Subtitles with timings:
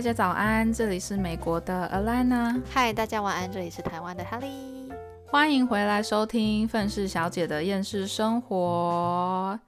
[0.00, 4.90] 大家早安，这里是美国的 Alana，嗨，大家晚安，这里是台湾的 Helly，
[5.26, 9.60] 欢迎回来收听愤世小姐的厌世生活。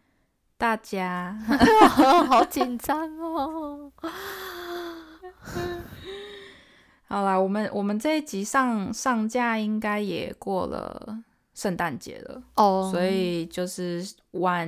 [0.57, 1.39] 大家。
[2.31, 3.93] 好紧张哦。
[7.09, 11.19] 好啦，我们我们这一集上上架应该也过了
[11.53, 12.43] 圣诞节了。
[12.55, 14.67] 哦，所以就是晚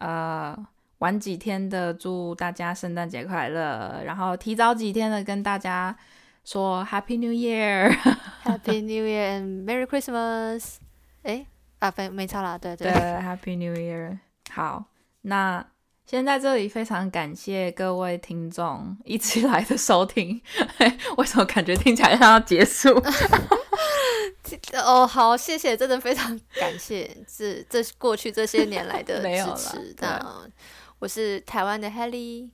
[0.00, 0.54] 呃
[0.98, 5.96] 晚几天的祝大家圣诞节快乐，然后提早几天的跟大家
[6.44, 10.76] 说 Happy New Year，Happy New Year and Merry Christmas。
[11.22, 11.46] 哎
[11.78, 14.18] 啊，没没差啦，对对对，Happy New Year。
[14.50, 14.84] 好，
[15.22, 15.64] 那。
[16.06, 20.40] 先在这里非常感谢各位听众一起来的收听。
[21.18, 22.88] 为什么感觉听起来像要结束？
[24.82, 29.94] 哦，好，谢谢，真的非常感谢这这过去这些年来的 支持。
[29.98, 30.18] 那
[31.00, 32.50] 我是台湾的 Helly。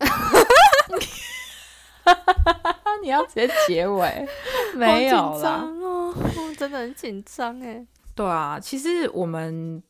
[3.02, 4.26] 你要直接结尾？
[4.74, 6.12] 没有啦，哦，
[6.58, 7.86] 真的很紧张哎。
[8.14, 9.82] 对啊，其实我们。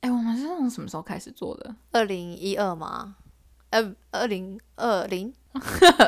[0.00, 1.74] 哎，我们是从什么时候开始做的？
[1.92, 3.16] 二零一二吗？
[3.70, 5.32] 呃，二零二零，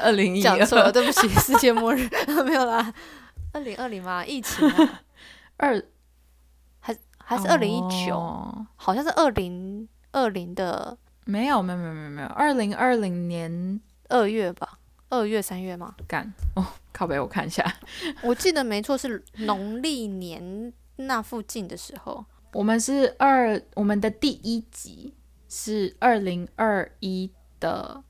[0.02, 2.08] 二零一讲错了，对不起，世界末日
[2.44, 2.92] 没有啦。
[3.52, 4.24] 二零二零吗？
[4.24, 5.02] 疫情啊？
[5.56, 5.82] 二
[6.78, 8.14] 还还是二零一九？
[8.76, 10.96] 好像是二零二零的，
[11.28, 14.78] 没有没有没有没有没有，二零二零年二月吧？
[15.10, 15.94] 二月三月吗？
[16.06, 17.62] 干哦，靠北，我看一下，
[18.24, 22.24] 我记得没错，是农历年那附近的时候。
[22.54, 25.12] 我们是二，我们的第一集
[25.50, 28.02] 是二零二一的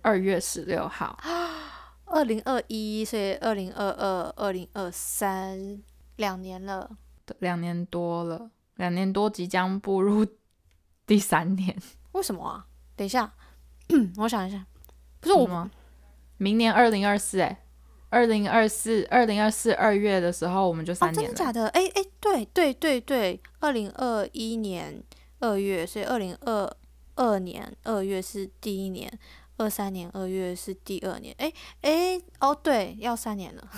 [0.00, 1.18] 二月十六号，
[2.06, 5.82] 二零二一，所以二零二二、二零二三
[6.14, 6.96] 两年了，
[7.40, 10.24] 两年多了，两年多即将步入
[11.04, 11.76] 第三年。
[12.12, 12.66] 为什么啊？
[12.96, 13.32] 等一下，
[14.18, 14.64] 我想一下，
[15.20, 15.70] 不是我吗？
[16.36, 17.64] 明年二零二四，哎。
[18.12, 21.28] 二零二四，二零二四二月的时候，我们就三年了。
[21.28, 21.68] 真的假的？
[21.68, 25.00] 哎哎，对对对对，二零二一年
[25.38, 26.76] 二月，所以二零二
[27.14, 29.16] 二年二月是第一年，
[29.58, 31.32] 二三年二月是第二年。
[31.38, 33.68] 哎哎，哦对，要三年了，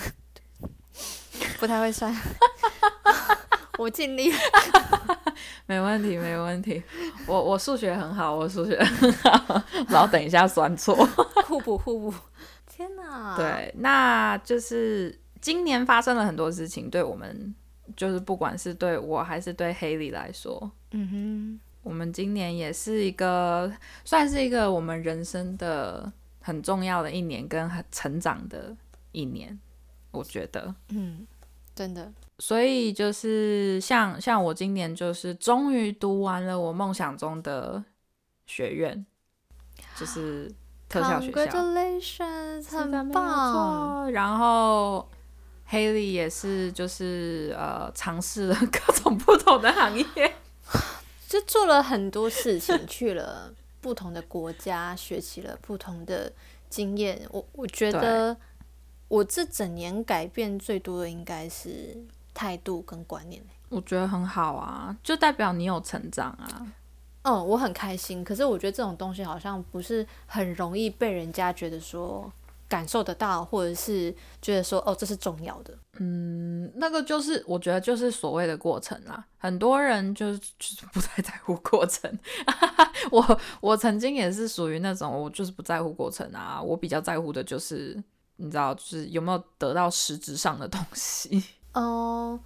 [1.61, 2.11] 不太会算，
[3.79, 4.31] 我尽力。
[5.67, 6.83] 没问题，没问题。
[7.27, 10.95] 我我数学很好，我数学很好，然后等一下算错，
[11.47, 12.15] 互补互补。
[12.67, 13.37] 天哪！
[13.37, 17.55] 对，那就是今年发生了很多事情，对我们
[17.97, 23.71] 就是不管是对我还是对黑里来说，嗯哼，我们今年也是一个
[24.05, 26.11] 算是一个我们人生的
[26.41, 28.75] 很重要的一年，跟很成长的
[29.13, 29.59] 一年，
[30.11, 31.27] 我觉得，嗯，
[31.75, 32.13] 真的。
[32.39, 37.83] 所以就是像像我今年就是终于读完了我梦想中的
[38.47, 39.05] 学院，
[39.99, 40.53] 就是。
[40.89, 41.51] 特效学校，
[42.69, 44.13] 很棒。
[44.13, 45.09] 然后
[45.71, 50.35] ，Haley 也是，就是呃，尝试了 各种不同的行业，
[51.27, 56.31] 就做了很多事情，去了不同的国家，学习了不同的
[56.69, 57.27] 经验。
[57.31, 58.37] 我我觉得，
[59.09, 61.97] 我这整年改变最多的应该是
[62.35, 63.43] 态度跟观念。
[63.69, 66.67] 我觉得很好啊，就代表你有成长啊。
[67.23, 68.25] 嗯，我很开心。
[68.25, 72.31] 可是我觉得这种东西好像不是很容易被人家觉得说
[72.69, 75.73] 感受得到，或者是觉得说哦，这是重要的。
[75.99, 79.25] 嗯，那个就是我觉得就是所谓的过程啦。
[79.39, 82.11] 很多人就是 就是不太在乎过程。
[83.11, 86.61] 我我曾经也是属于那种我就是不在乎过程啊。
[86.61, 88.03] 我比较在乎的就是
[88.37, 91.43] 你知道，就是有没有得到实质上的东西。
[91.75, 92.41] 哦。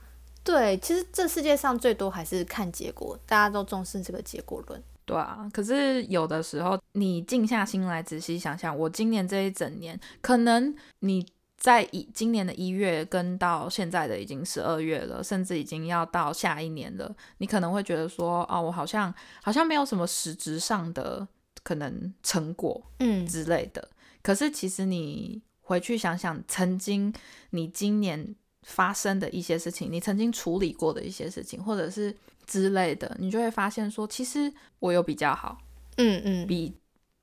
[0.44, 4.80] 对，其实这世界上最多还是看结果，大家都重视这个结果论。
[5.04, 11.26] 对啊，可是有的时候你静下心来仔细想想，我今年这一整年，可能你
[11.56, 19.12] 在一今年的一月跟到现在的已经十二月了，甚至已经要到下一年了，你可能会觉得说，哦，我好像
[19.42, 21.26] 好像没有什么实质上的
[21.64, 23.88] 可能成果，嗯之类的。
[24.22, 27.12] 可是其实你回去想想，曾经
[27.50, 28.36] 你今年。
[28.66, 32.12] 发生的一些事情，你曾经处理过的一些事情，或者是
[32.46, 35.56] 之类的，你就会发现说，其实我有比较好，
[35.98, 36.74] 嗯嗯，比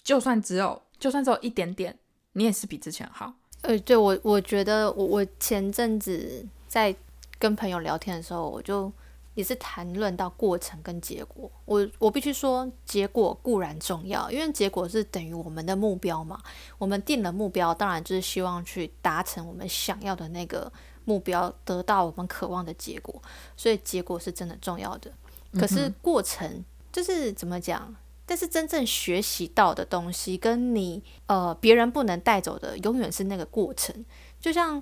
[0.02, 2.00] 就算只有就算只有一点点，
[2.32, 3.34] 你也是比之前好。
[3.64, 6.96] 呃，对我我觉得我我前阵子在
[7.38, 8.90] 跟朋友聊天的时候，我就
[9.34, 11.52] 也是谈论到过程跟结果。
[11.66, 16.42] 我我必须说，结果固然重要，因为结果是等于我们的目标嘛。
[16.78, 20.72] 我们定了目标，当然就是希望去达成我们想要的那个。
[21.06, 23.22] 目标得到我们渴望的结果，
[23.58, 25.12] 所以结果是真的重要的。
[25.54, 27.96] 可是过程就是怎么讲？
[28.26, 33.94] 但是真正学习到的东西，跟你呃别人不能带走的，永远是那个过程。
[34.40, 34.82] 就像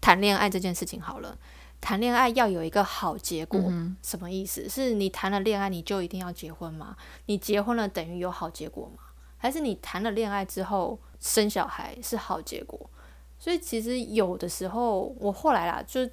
[0.00, 1.36] 谈恋爱这件事情好了，
[1.82, 3.60] 谈恋爱要有一个好结果，
[4.02, 4.66] 什么意思？
[4.68, 6.96] 是你谈了恋爱你就一定要结婚吗？
[7.26, 9.02] 你结婚了等于有好结果吗？
[9.36, 12.90] 还是你谈了恋爱之后生小孩是好结果？
[13.38, 16.08] 所以其实有的时候，我后来啦，就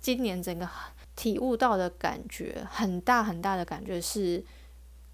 [0.00, 0.68] 今年整个
[1.14, 4.44] 体悟到的感觉，很大很大的感觉是。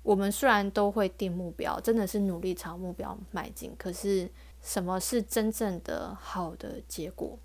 [0.03, 4.31] 我们虽然都会定目标，真的是努力朝目标迈进，可是
[4.63, 7.37] 什么是真正的好的结果？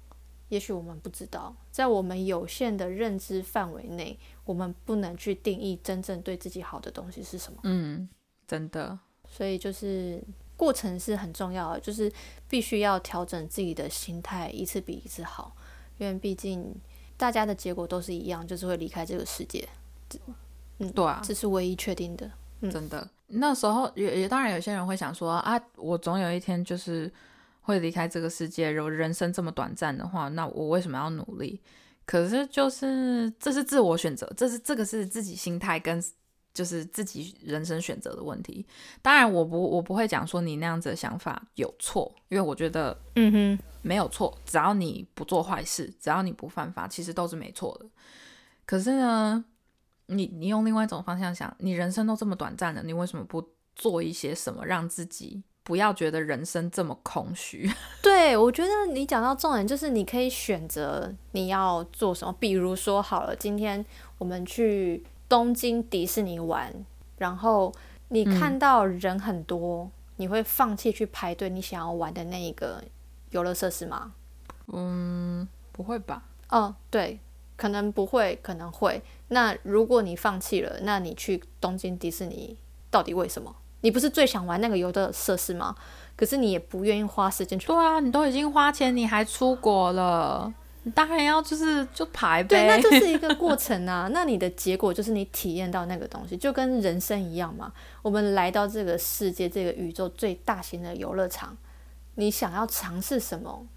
[0.49, 4.15] 也许我们不知道，在我们有限的认知范围内，
[4.45, 7.57] 我们不能去定义真正对自己好的东西是什么。
[7.63, 8.07] 嗯，
[8.47, 8.99] 真的。
[9.27, 10.23] 所以就是
[10.61, 12.11] 过程是很重要的，就是
[12.47, 15.55] 必须要调整自己的心态，一次比一次好，
[15.97, 16.71] 因为毕竟
[17.17, 19.67] 大家的结果都是一样，就是会离开这个世界。
[20.77, 22.29] 嗯，对啊，这是唯一确定的。
[22.71, 27.11] 真的，那时候也也当然有些人会想说啊，我总有一天就是
[27.61, 28.69] 会离开这个世界。
[28.69, 31.59] 如果人生这么短暂的话，那我为什么要努力？
[32.05, 35.99] 可是就是这是自我选择，这是这个是自己心态跟
[36.53, 38.65] 就是自己人生选择的问题。
[39.01, 47.85] 当然，我不我不会讲说你那样子的想法有错，因为我觉得嗯哼没有错，只要你不做坏事，只要你不犯法，其实都是没错的。
[48.65, 49.43] 可是呢？
[50.07, 53.41] 你你用另外一种方向想，你人生都这么短暂了，你为什么不
[53.77, 57.71] 做一些什么，让自己不要觉得人生这么空虚？
[58.03, 62.35] 对我觉得你讲到重点，就是你可以选择你要做什么。
[62.37, 63.85] 比如说，好了，今天
[64.17, 65.01] 我们去
[65.31, 66.73] 东京迪士尼玩，
[67.17, 67.73] 然后
[68.09, 72.83] 你看到人很多，你会放弃去排队你想要玩的那一个
[73.29, 74.11] 游乐设施吗？
[74.67, 76.23] 嗯，不会吧？
[76.49, 77.21] 哦，对。
[77.55, 79.01] 可能不会，可能会。
[79.29, 82.57] 那如果你放弃了，那你去东京迪士尼
[82.89, 83.55] 到底为什么？
[83.81, 85.75] 你不是最想玩那个游乐设施吗？
[86.17, 87.67] 可是你也不愿意花时间去。
[87.67, 92.47] 对啊，你都已经花钱，你还出国了，你当然要就是就排呗。
[92.49, 94.09] 对，那就是一个 过程啊。
[94.11, 97.71] 那你的结果就是你体验到那个东西，就跟人生一样嘛。
[98.01, 101.55] 我们来到这个世界，这个宇宙最大型的游乐场，
[102.15, 103.67] 你想要尝试什么？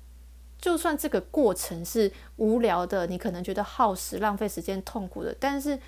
[0.59, 5.79] 就算这个过程是无聊的，你可能觉得耗时、浪费时间、痛苦的，但是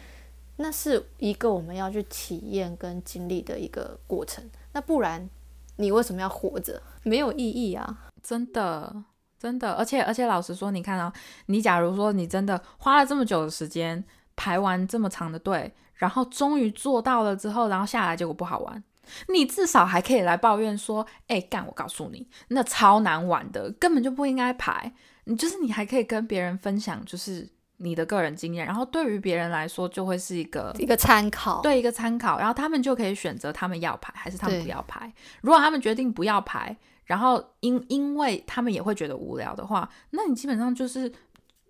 [0.56, 4.44] 那是一个我们要去体验跟经历的一个过程。
[4.72, 5.30] 那不然
[5.76, 6.82] 你为什么要活着？
[7.04, 8.10] 没有意义啊！
[8.22, 9.04] 真的，
[9.38, 9.72] 真的。
[9.72, 11.12] 而且，而且，老实说，你看啊
[11.46, 14.02] 你，假如说你真的花了这么久的时间
[14.34, 18.82] 排完这么长的队，然后终于做到了之后，然后下来结果不好玩。
[19.28, 21.64] 你至少还可以来抱怨说：“哎，干！
[21.64, 24.92] 我告诉你，那超难玩的，根本就不应该排。
[25.24, 35.12] 你就是你还可以跟别人分享，就是你的个人经验，然后对于别人来说就会是一个一个参考，对一个参考，然后他们就可以选择他们要排还是他们不要排。
[35.40, 41.10] 如果他们决定不要排，然后因因为他们也会觉得无聊的话，那你基本上就是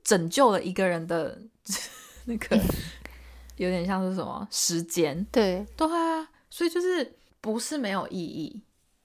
[0.02, 1.40] 拯救了一个人的
[2.26, 2.58] 那个
[3.56, 5.24] 有点像是什么时间？
[5.30, 7.16] 对对啊，所以就是。
[7.38, 8.60] 不是没有意义，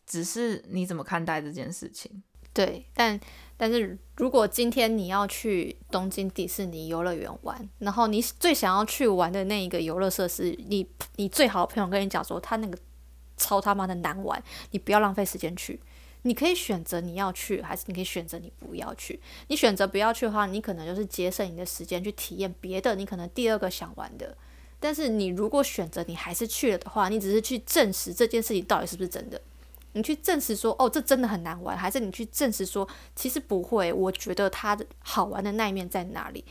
[0.08, 2.24] 只是你怎么看待这件事情。
[2.52, 3.20] 对，但
[3.56, 12.76] 但是如果今天你要去东京迪士尼游乐园玩，然后你最想要去玩的那一个游乐设施，你你最好的朋友跟你讲说他那个
[13.38, 14.42] 超他妈的难玩，
[14.72, 15.80] 你不要浪费时间去。
[16.24, 19.20] 你可以选择你要去，还是你可以选择你不要去。
[19.48, 24.38] 你选择不要去的话，你可能就是节省你的时间去体验别的，你可能第二个想玩的。
[24.80, 29.40] 但是你如果选择你还是去了的话，你只是去证实这件事情到底是不是真的。
[29.94, 33.92] 你去证实说，哦，这真的很难玩，还是你去证实说，其实不会。
[33.92, 36.46] 我觉得它的好玩的那一面在哪里？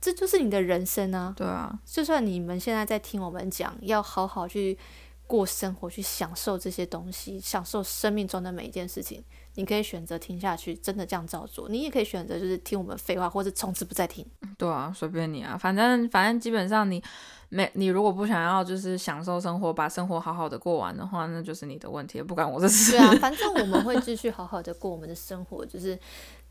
[0.00, 1.34] 这就是你的人生啊。
[1.36, 4.78] 对啊，就算你们现在在听我们讲，要好好去
[5.26, 9.22] 过生活，去享受这些东西，享受生命中的每一件事情。
[9.54, 14.24] 你可以选择听下去，真的这样照做；你也可以选择就是听我们废话，或者从此不再听。
[14.58, 17.02] 对啊，随便你啊，反正反正基本上你
[17.48, 22.92] 没你如果不想要就是享受生活，把生活好好的过完的话，那就是你的问题，不管我这是。
[22.92, 25.98] 对啊， 反正我们会继续好好的过我们的生活，就是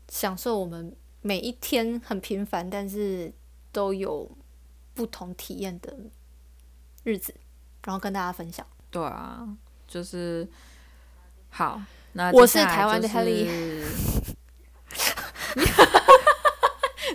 [0.08, 3.32] 享受我们每一天很平凡，但是
[3.70, 4.28] 都有
[4.94, 5.96] 不同体验的
[7.04, 7.32] 日子，
[7.86, 8.66] 然后跟大家分享。
[8.90, 9.48] 对啊，
[9.86, 10.46] 就是
[11.48, 11.80] 好。
[12.12, 13.46] 那我是台湾的 Helly，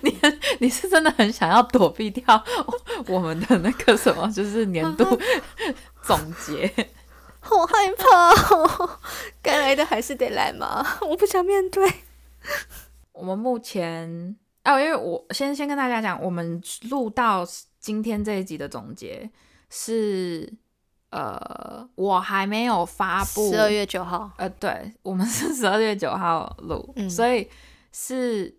[0.04, 0.20] 你
[0.60, 2.24] 你是真的很想要躲避掉
[3.08, 5.04] 我们的那个什么，就是年度
[6.04, 6.72] 总结。
[7.42, 9.00] 好害怕，
[9.42, 11.92] 该来的还是得来嘛，我不想面对。
[13.12, 16.62] 我们目前哦，因为我先先跟大家讲，我们
[16.92, 17.44] 录到
[17.80, 19.28] 今天这一集的总结
[19.72, 20.54] 是
[21.10, 27.50] 呃，我还没有发布十二月九号，呃，对，我们是十二月九号录，嗯所以
[27.92, 28.56] 是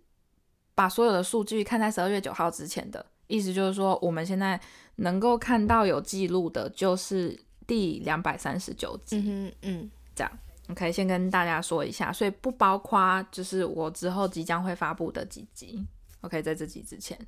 [0.75, 4.61] 把所有的数据看在十二月九号之前的，意思就是说，我们现在
[4.97, 9.53] 能够看到有记录的，就是第两百三十九集。
[9.63, 10.39] 嗯这样
[10.69, 15.87] ，OK，先跟大家说一下，所以不包括就是我之后即将会发布的几集。
[16.21, 17.19] OK，在这集之前，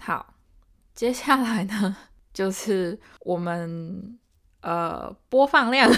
[0.00, 0.34] 好，
[0.94, 1.96] 接下来呢，
[2.40, 4.18] 就是我们
[4.62, 5.92] 呃播放量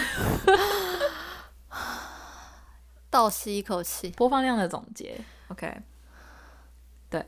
[3.08, 5.25] 倒吸一口气，播放量的总结。
[5.46, 5.82] OK，
[7.08, 7.25] 对，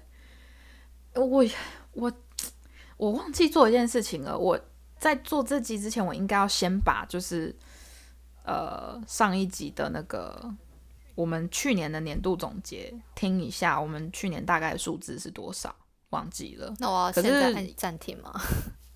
[1.14, 1.44] 我
[1.92, 2.12] 我
[2.96, 4.36] 我忘记做一件事情了。
[4.36, 4.58] 我
[4.98, 7.54] 在做这集之前，我应该要先把就是
[8.44, 10.52] 呃上一集的那个
[11.14, 15.72] 我们去年的年度总结听一下，我们去年大概的数字是多少？
[16.10, 18.32] 忘记了，那我要现在按暂停吗？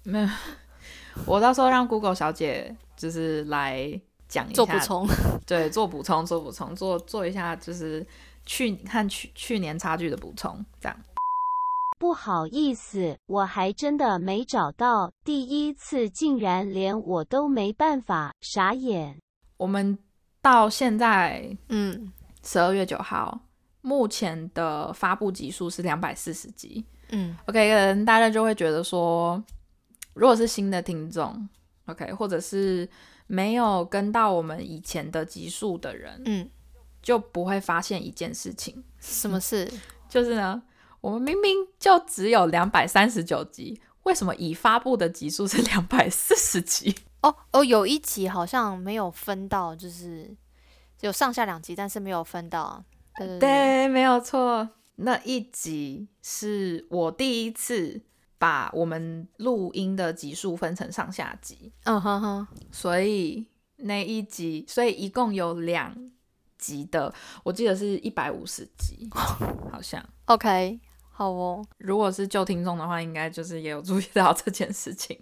[0.08, 0.28] 没有。
[1.26, 5.06] 我到时候让 Google 小姐就是来讲一下，做补充，
[5.46, 8.06] 对，做补充，做补充，做做一下，就是
[8.46, 10.96] 去看去去年差距的补充，这样。
[11.98, 19.18] 不好意思，我还真的没找到，第一次竟然连我都没办法，傻眼。
[19.56, 19.98] 我们
[20.40, 22.12] 到现在嗯
[22.44, 23.40] 十二月九号，
[23.80, 26.86] 目前的发布集数是两百四十集。
[27.10, 29.42] 嗯 OK，可能大家就会觉得说，
[30.18, 31.48] 如果是新的听众
[31.86, 32.88] ，OK，或者是
[33.26, 36.50] 没有跟到我们以前的集数的人，嗯，
[37.00, 39.70] 就不会发现一件事情，什么事？
[40.08, 40.62] 就是呢，
[41.00, 46.94] 我们明明就只有两百三十九集，为什么已发布的集数是两百四十集？
[47.20, 50.34] 哦哦，有一集好像没有分到，就是
[51.00, 52.84] 有上下两集，但是没有分到。
[53.16, 54.68] 对对对，对，没有错。
[54.96, 58.00] 那一集是我第一次
[58.38, 65.94] 把我们录音的集数分成上下集，嗯哼哼，所以那一集，所以一共有两
[66.56, 69.08] 集的，我记得是一百五十集，
[69.72, 70.04] 好像。
[70.26, 70.78] OK，
[71.10, 71.64] 好哦。
[71.78, 75.18] 如果是旧听众的话，应该就是也有注意到这件事情。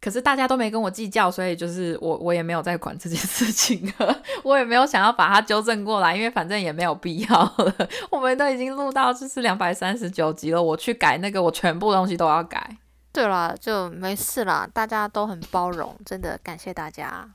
[0.00, 7.88] 可是大家都没跟我计较，所以就是我我也没有在管这件事情了， 我也没有想要把它纠正过来，因为反正也没有必要了。
[8.10, 12.76] 我们都已经录到就是两百三十九集了，我去改那个，我全部东西都要改。
[13.12, 17.28] 对啦，就没事啦，大家都很包容，真的感谢大家，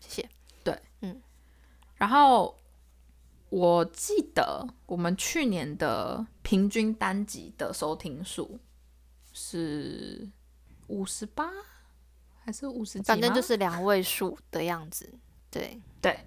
[0.00, 0.28] 谢谢。
[0.62, 1.20] 对，嗯
[1.96, 2.54] 然后
[3.48, 8.58] 我记得我们去年的平均单集的收听数
[9.32, 10.28] 是
[10.88, 11.48] 五十八
[12.44, 13.04] 还是五十几？
[13.04, 15.12] 反正就是两位数的样子。
[15.50, 16.18] 对，对。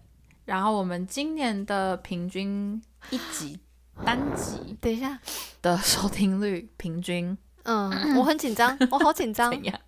[0.45, 3.60] 然后我们今年的平均一集
[4.03, 5.19] 单集 等一下，
[5.62, 9.50] 的收听率平均嗯，我很紧张，我好紧张。
[9.55, 9.79] 怎样？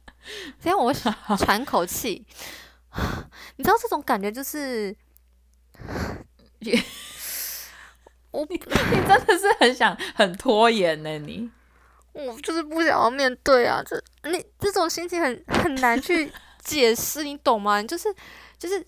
[0.62, 2.25] 等一下我喘口气。
[3.57, 4.96] 你知道这种感觉就是，
[8.31, 11.50] 我你真的是很想很拖延呢，你。
[12.25, 16.31] 我就是不想要面对啊，这你这种心情很很难去
[16.63, 17.81] 解释，你懂吗？
[17.83, 18.13] 就是
[18.57, 18.86] 就是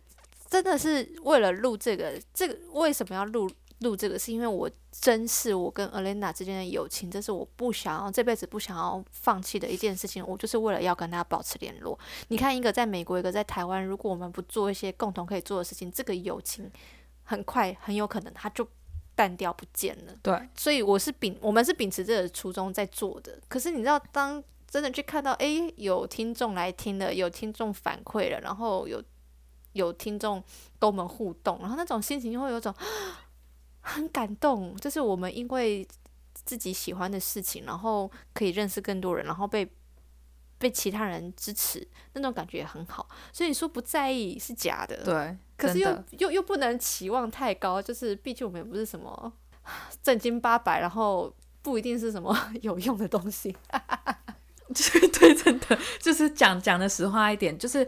[0.49, 4.17] 真的是为了录这个，这个为什么要录录这个？
[4.17, 10.25] 是因为我珍视我跟 Elena 之间的友情，这是我不想要这辈子不想要放弃的一件事情。
[10.27, 11.97] 我就是为了要跟他保持联络。
[12.29, 16.69] 你看，一个在美国，一个在台湾，如果我们不做一些共同可以做的事情，这个友情
[17.23, 18.67] 很快很有可能它就
[19.19, 20.13] 淡掉不见了。
[20.23, 23.37] 对，所以我是秉我们是秉持这个初衷在做的。
[23.49, 29.03] 可是你知道，当真的去看到，诶，有听众来听了，有听众反馈了，然后有
[29.73, 30.41] 有听众
[30.79, 32.73] 跟我们互动，然后那种心情就会有种
[33.81, 35.85] 很感动，就是我们因为
[36.33, 39.69] 自己喜欢的事情，然后可以认识更多人，然后被
[40.59, 43.07] 被其他人支持，那种感觉也很好。
[43.33, 49.33] 所以你说不在意是假的，对，可是又又又不能期望太高，就是毕竟我们也不是什么
[50.03, 53.55] 正经八百，然后不一定是什么 有用的东西。
[54.69, 57.87] 对对，真的就是讲讲的实话一点，就是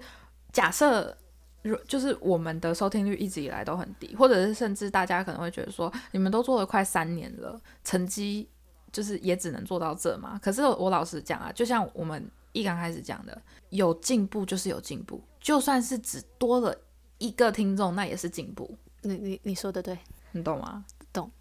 [0.52, 1.16] 假设，
[1.62, 8.50] 如就是我们的收听率一直以来都很低，或者是甚至大家可能会觉得说，你们都做了快三年了，成绩
[8.92, 10.40] 就是也只能做到这嘛。
[10.42, 16.76] 可是我老实讲啊，就像我们一刚开始讲的，有进步就是有进步，就算是只多了
[17.18, 18.78] 一个听众，那也是进步。
[19.02, 19.98] 你你你说的对，
[20.32, 20.86] 你懂吗？
[21.12, 21.32] 懂。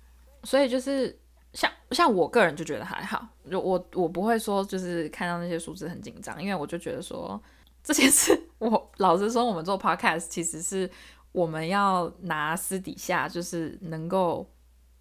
[0.45, 1.19] 所以就是
[1.53, 7.41] 像像我个人就觉得还好，就我我不会说就是看到那些数字很紧张，因为我就觉得说
[7.83, 10.91] 这些是， 我老实说，我们做 podcast 其实是
[11.33, 14.49] 我们要拿私底下就是能够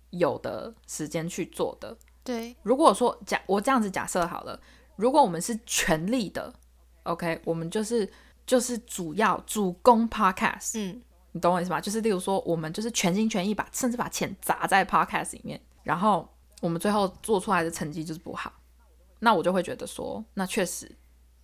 [0.10, 1.98] 有的时间去做的。
[2.24, 4.60] 对，如果说假我这样子假设好了，
[5.00, 6.54] 如果我们是全力的
[7.04, 8.08] OK，我们就是
[8.46, 11.02] 就是主要主攻 Podcast，嗯
[11.32, 11.80] 你懂我意思吗？
[11.80, 16.28] 就是例如说，我们就是全心全意把，甚至把钱砸在 Podcast 里面，然后
[16.60, 18.52] 我们最后做出来的成绩就是不好，
[19.20, 20.92] 那我就会觉得说，那确实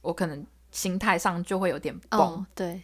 [0.01, 2.19] 我可能心态上就会有点崩。
[2.19, 2.81] 哦，对，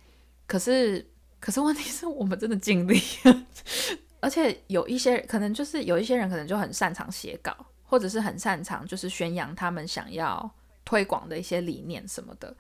[0.48, 1.06] 可是，
[1.42, 3.46] 可是问题是我们真的尽力了，
[4.22, 10.50] 而且有一些可能就是有一些人可能就很擅长写稿，或者是很擅长就是宣扬他们想要
[10.92, 12.54] 推广的一些理念什么的。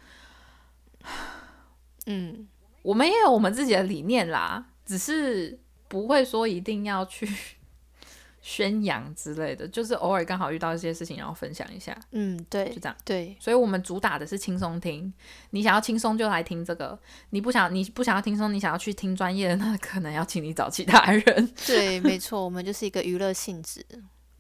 [2.08, 2.48] 嗯
[2.82, 5.60] 我们也有我们自己的理念啦，只是
[5.90, 7.30] 不会说一定要去
[8.42, 12.96] 宣扬之类的，就是偶尔刚好遇到一些事情，然后分享一下，嗯，对就这样。
[13.04, 15.14] 对，所以我们主打的是轻松听，
[15.50, 16.98] 你想要轻松就来听这个，
[17.32, 21.54] 你不想你不想要轻松，你想要去听专业的，那可能要请你找其他人。
[21.68, 23.86] 对，没错，我们就是一个娱乐性质。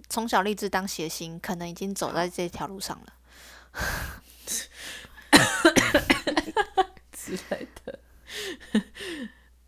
[0.09, 3.13] 从小立志当谐星，可能已经走在这条路上了。
[7.11, 7.99] 之类的。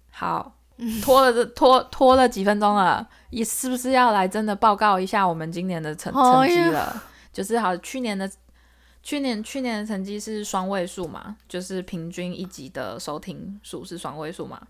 [0.10, 0.58] 好，
[1.02, 7.04] 拖了这拖拖了几分钟了，也是不是要来真的报告一下我们今年的成成绩了？
[7.32, 8.30] 就是好，去年的
[9.02, 14.62] 去年去年的成绩是双位数嘛，就是平均一集的收听数是双位数嘛。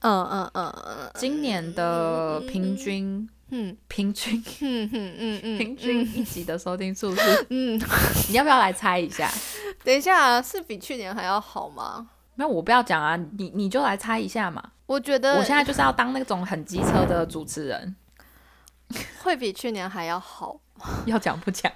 [0.00, 7.78] 嗯嗯嗯嗯今年的平均嗯平均嗯嗯嗯嗯，平均一集的收听数是， 嗯，
[8.28, 9.30] 你要不要来猜一下？
[9.84, 12.08] 等一下，是比去年还要好吗？
[12.36, 14.62] 没有我不要讲啊，你你就来猜一下嘛。
[14.86, 17.94] 我觉得我现在就是要当那种很机车的主持人，
[19.22, 20.60] 会比去年还要好。
[21.06, 21.70] 要讲不讲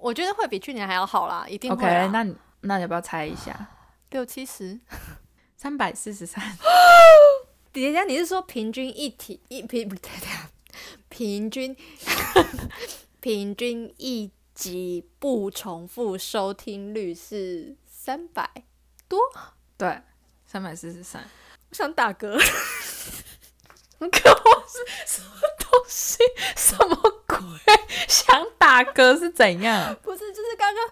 [0.00, 2.26] 我觉得会比去年还要好啦，一定会？OK，那
[2.62, 3.54] 那你要不要猜一下？
[4.10, 4.78] 六七十。
[5.56, 6.40] 三百四十三，
[7.80, 10.28] 等一下，你是说平均一体一平不对对，
[11.08, 11.76] 平均
[13.20, 18.50] 平均一集不重复收听率是三百
[19.08, 19.18] 多？
[19.76, 20.02] 对，
[20.44, 21.22] 三百四十三。
[21.70, 22.36] 我想打嗝。
[23.98, 26.18] 可我是什么东西？
[26.56, 27.38] 什么鬼？
[28.08, 29.94] 想打嗝是怎样？
[30.02, 30.90] 不是，就是刚刚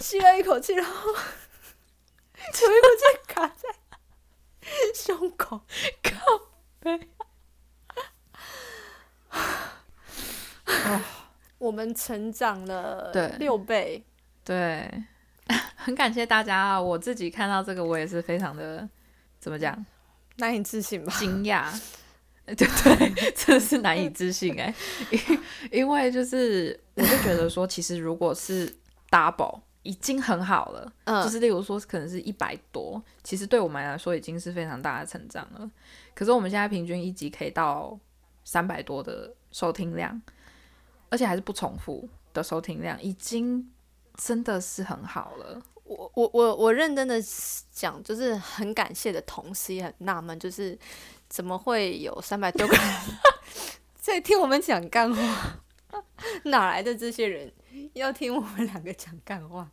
[0.00, 3.68] 吸了一口气，然后 有一口气卡在
[4.94, 5.60] 胸口。
[6.02, 6.12] 靠
[6.80, 7.08] 背。
[11.58, 14.04] 我们成长了六倍，
[14.44, 14.90] 对，
[15.76, 16.80] 很感谢大家啊！
[16.80, 18.88] 我自己看到这个，我也是非常的
[19.38, 19.84] 怎么讲
[20.36, 21.14] 难以置信吧？
[21.18, 21.66] 惊讶。
[22.44, 24.74] 对对，真的是难以置信哎，
[25.10, 28.68] 因因为就是我就觉得说，其实如果是
[29.08, 35.70] double 已经很好了，嗯就是例如说可能是一百多，其实对我们来说已经是非常大的成长了。
[36.14, 37.98] 可是我们现在平均一集可以到
[38.44, 40.20] 三百多的收听量，
[41.08, 43.70] 而且还是不重复的收听量，已经
[44.16, 45.60] 真的是很好了。
[45.84, 47.20] 我我我我认真的
[47.70, 50.78] 讲，就是很感谢的同时，也很纳闷，就是
[51.28, 52.84] 怎么会有三百多个人
[53.96, 55.61] 在听我们讲干话？
[56.44, 57.52] 哪来的这些人
[57.94, 59.70] 要听我们两个讲干话？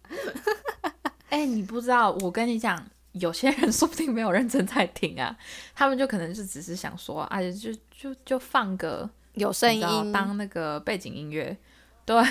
[1.30, 5.38] 哎、你不知道，我跟你讲，有些人说不定没有认真在听啊，
[5.76, 11.56] 他们就可能是只是想说，哎，就就就放个有声音当那个背景音乐，
[12.06, 12.24] 对，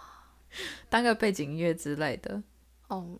[0.90, 2.42] 当个背景音乐之类的，
[2.88, 3.18] 哦，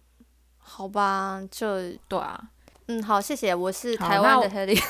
[0.58, 2.50] 好吧，就对啊。
[2.90, 4.82] 嗯，好，谢谢，我是台湾的 Helly。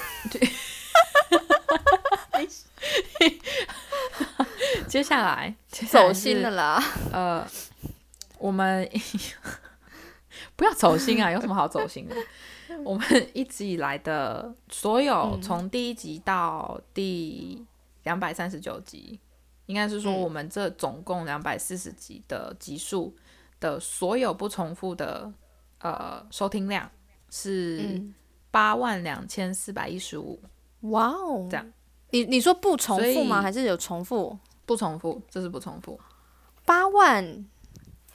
[4.90, 5.54] 接下来，
[5.90, 6.84] 走心的了啦。
[7.12, 7.46] 呃，
[8.38, 8.88] 我们
[10.56, 12.16] 不要走心啊，有什么好走心的？
[12.84, 17.64] 我们一直以来的所有，嗯从第一集到第
[18.04, 19.18] 两百三十九集，
[19.66, 23.14] 应该是说嗯我们这总共两百四十集的集数
[23.58, 25.32] 的所有不重复的
[25.80, 26.90] 呃收听量
[27.30, 28.14] 是嗯，
[28.50, 30.40] 八万两千四百一十五，
[30.82, 31.66] 哇哦，这样。
[32.10, 33.42] 你你说不重复吗？
[33.42, 34.38] 还是有重复？
[34.68, 35.98] 不重复，这是不重复，
[36.64, 37.24] 八万，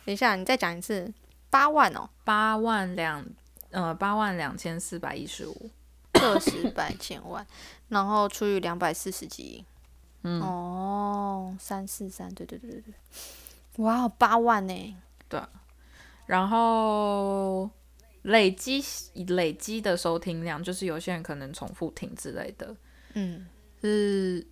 [0.06, 1.12] 等一下，你再讲一次，
[1.50, 3.26] 八万哦，八万两
[3.72, 5.70] 呃八万两千四百一十五。
[6.14, 7.46] 个十百千万，
[7.90, 9.66] 然后除以两百四十几，
[10.22, 10.40] 嗯。
[10.42, 12.94] 哦，三四三，对对对对对，
[13.84, 14.96] 哇，八万呢，
[15.28, 15.42] 对
[16.28, 17.68] 然后
[18.22, 18.82] 累积
[19.28, 22.74] 累积的收听量，就是有些人可能重复听之类的，
[23.16, 23.48] 嗯，
[23.82, 24.46] 是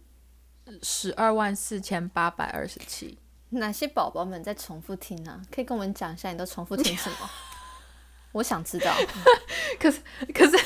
[0.81, 3.17] 十二万四千八百二十七。
[3.49, 5.41] 哪些宝宝们在重复听啊？
[5.51, 7.29] 可以跟我们讲一下，你都重复听什么？
[8.31, 8.95] 我想知道。
[9.77, 9.99] 可是，
[10.33, 10.57] 可是，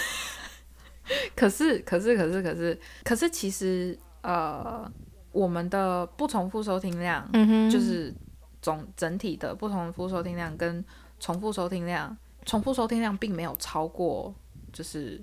[1.36, 4.88] 可是，可是，可是，可是，可是，其实呃，
[5.32, 8.14] 我们的不重复收听量，嗯哼就是
[8.62, 10.86] 总整体的不重复收听量跟
[11.20, 12.16] 重复收听量，
[12.46, 14.34] 重复收听量并没有超过
[14.72, 15.20] 就是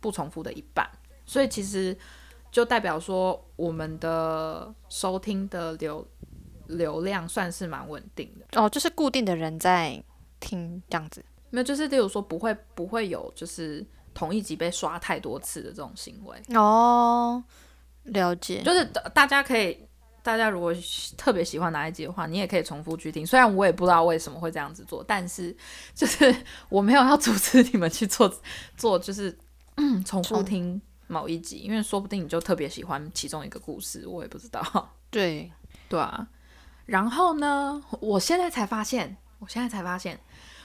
[0.00, 0.86] 不重复的一半，
[1.24, 1.96] 所以其实
[2.54, 6.06] 就代表说我们的收听的流
[6.68, 8.62] 流量算是蛮稳定的。
[8.62, 10.00] 哦，就是固定的人在
[10.38, 11.20] 听这样子。
[11.50, 16.40] 没有，就是例如说不会不会有就是同一集被刷太多次的这种行为。
[16.56, 17.42] 哦，
[18.04, 18.62] 了解。
[18.62, 19.76] 就是大家可以，
[20.22, 20.72] 大家如果
[21.16, 23.26] 特别喜欢哪一集的话，你也可以重复去听。
[23.26, 25.52] 虽然我也不知道为什么会这样子做，但是
[25.92, 26.32] 就是
[26.68, 28.32] 我没有要阻止你们去做
[28.76, 29.36] 做，就是
[29.74, 30.80] 嗯 重复听
[31.14, 34.60] 某一集，因为说不定你就特别喜欢其中一个故事，我也不知道。
[35.10, 35.52] 对
[35.88, 36.26] 对啊，
[36.86, 40.18] 然后呢，我现在才发现，我现在才发现，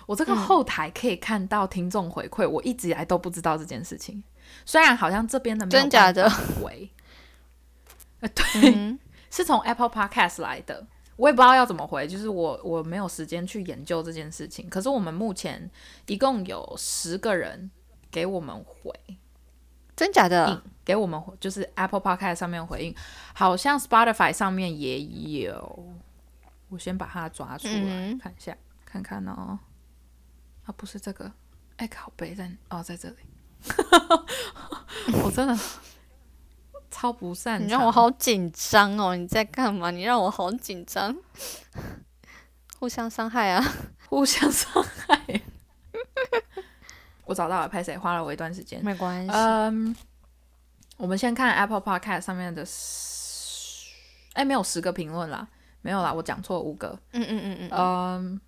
[0.07, 4.23] 我这个后台可以看到听众回馈，我一直以来都不知道这件事情。
[4.65, 6.89] 虽然好像这边的真假的回，
[8.21, 8.97] 呃， 对，嗯
[9.29, 14.67] 是从 Apple Podcast 来的，我也不知道要怎么回，就是我我没有时间去研究这件事情。
[14.67, 15.69] 可是我们目前
[16.07, 17.69] 一共有十个人
[18.09, 18.91] 给我们回
[19.99, 22.95] 真假的，给我们回就是 Apple Podcast 上面回应，
[23.33, 25.01] 好像 Spotify 上面也
[25.43, 25.93] 有。
[26.69, 29.59] 我先把它抓出来、嗯看一下，看看哦。
[30.63, 31.29] 啊，不是这个，
[31.75, 33.15] 哎，靠背在哦，在这里。
[35.21, 35.57] 我真的
[36.89, 39.17] 超不擅长，你让我好紧张哦！
[39.17, 39.91] 你在干嘛？
[39.91, 41.13] 你让我好紧张，
[42.79, 43.61] 互相伤害啊！
[44.07, 45.41] 互相伤害。
[47.29, 48.83] 我找到了，拍谁花了我一段时间。
[48.83, 49.95] 没关系，嗯，
[50.97, 53.93] 我们先看 Apple Podcast 上面的十，
[54.33, 55.47] 哎，没有十个评论啦，
[55.83, 56.97] 没有啦，我讲错五个。
[57.11, 58.41] 嗯嗯嗯嗯，嗯，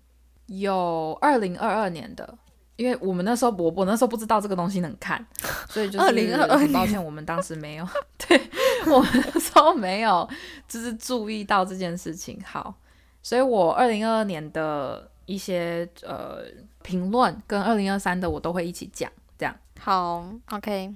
[0.46, 2.36] 有二零二二年的，
[2.74, 5.24] 因为我们那时候我我那时候不知道这个东西能看，
[5.68, 8.50] 所以就是2022很抱歉，我们当时没有， 对
[8.86, 10.28] 我们那时候没有
[10.66, 12.42] 就是注意到这件事情。
[12.44, 12.74] 好，
[13.22, 16.42] 所以我二零二二年的一些呃
[16.82, 19.56] 评论跟二零二三的我都会一起讲，这样。
[19.80, 20.94] 好，OK，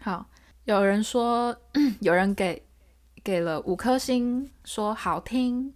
[0.00, 0.26] 好，
[0.64, 1.56] 有人说，
[2.00, 2.62] 有人给
[3.24, 5.72] 给了五颗星，说好听。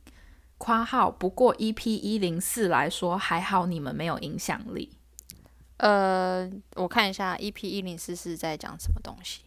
[0.56, 4.90] 括号不过 EP 一零四来说还好，你们没有影响力。
[5.78, 9.42] 呃，我看一下 EP 一零四是在讲什么东西，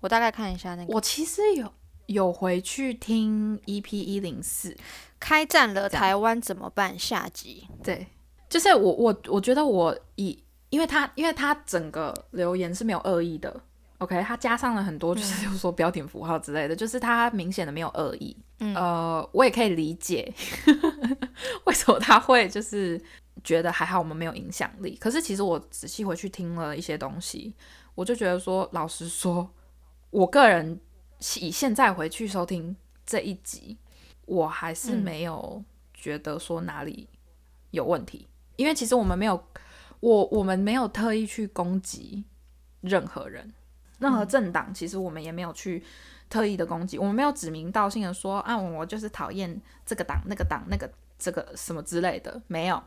[0.00, 1.72] 我大概看一下那个我其实有
[2.06, 4.76] 有回去听 EP 一零四，
[5.20, 6.98] 开战了，台湾怎么办？
[6.98, 8.08] 下集，对，
[8.48, 13.60] 就是我我我觉得我以，因为他因为他整个留言是没有恶意的
[13.98, 18.74] ，OK，他加上了很多就是比如 说标点符号之类的，就是他明显的没有恶意，嗯。
[18.74, 20.32] 呃，我也可以理解
[21.64, 23.00] 为什么他会就是
[23.42, 27.52] 觉得还好我们没有影响力，可是其实我仔细回去听了一些东西，
[27.94, 29.48] 我就觉得说，老实说，
[30.10, 30.80] 我个人
[31.40, 33.76] 以现在回去收听这一集，
[34.26, 35.02] 我还是嗯。
[35.02, 35.62] 没有
[35.94, 37.08] 觉得说哪里
[37.70, 39.42] 有问题，因为其实我们没有，
[40.00, 42.24] 我我们没有特意去攻击
[42.80, 43.52] 任何人，
[43.98, 45.82] 任何政党，其实我们也没有去
[46.28, 52.82] 特意的攻击，我们没有指名道姓的说啊，我就是讨厌这个党、那个党、那个这个什么之类的，没有，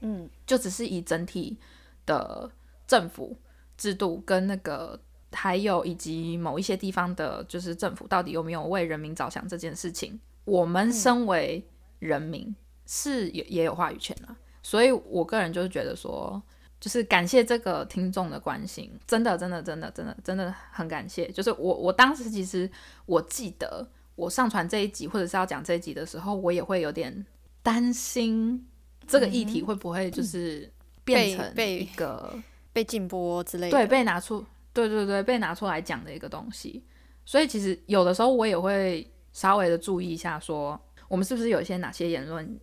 [0.00, 1.58] 嗯就只是以整体
[2.04, 2.50] 的
[2.86, 3.36] 政府
[3.76, 5.00] 制度跟那个。
[5.36, 12.54] 还有以及某一些地方的，就是政府到底有没有为人民着想这件事情，我们身为人民
[12.86, 14.36] 是也也有话语权啊。
[14.64, 16.42] 所以我个人就是觉得说，
[16.80, 21.30] 就是感谢这个听众的关心，真的真的真的真的真的很感谢。
[21.30, 22.68] 就是我我当时其实
[23.04, 27.26] 我记得我上传这一集或者是要讲这一集的时候，我也会有点
[27.62, 28.66] 担心
[29.06, 30.72] 这个议题会不会就是
[31.04, 32.34] 变成被一个
[32.72, 36.82] 被禁播之类的，对，被拿出，对对对，被拿出来讲的一个东西。
[37.26, 42.58] 所以其实有的时候我也会稍微的注意一下说我们是不是有一些哪些言论，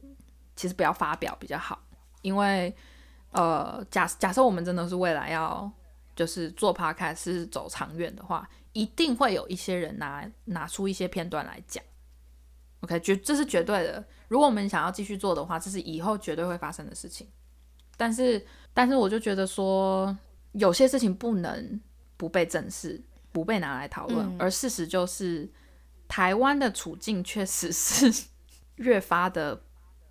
[0.55, 1.79] 其实不要发表比较好。
[2.21, 2.73] 因为
[3.31, 5.71] 呃，假假设我们真的是未来要
[6.15, 11.83] 就是做 podcast 是走长远的话，一定会有一些人拿拿出一些片段来讲。
[12.81, 14.03] OK，绝这是绝对的。
[14.27, 17.27] 如果我们想要继续做的话，这是以后绝对会发生的事情。
[17.95, 20.17] 但是，但是我就觉得说，
[20.53, 21.79] 有些事情不能
[22.17, 22.99] 不被正视，
[23.31, 24.25] 不被拿来讨论。
[24.25, 25.47] 嗯而事实就是，
[26.07, 28.25] 台湾的处境确实是
[28.77, 29.61] 越发的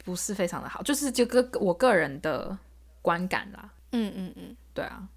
[0.04, 2.56] 不是非常的好，就是这个我个人的
[3.02, 3.70] 观感啦。
[3.92, 5.08] 嗯嗯嗯，对啊，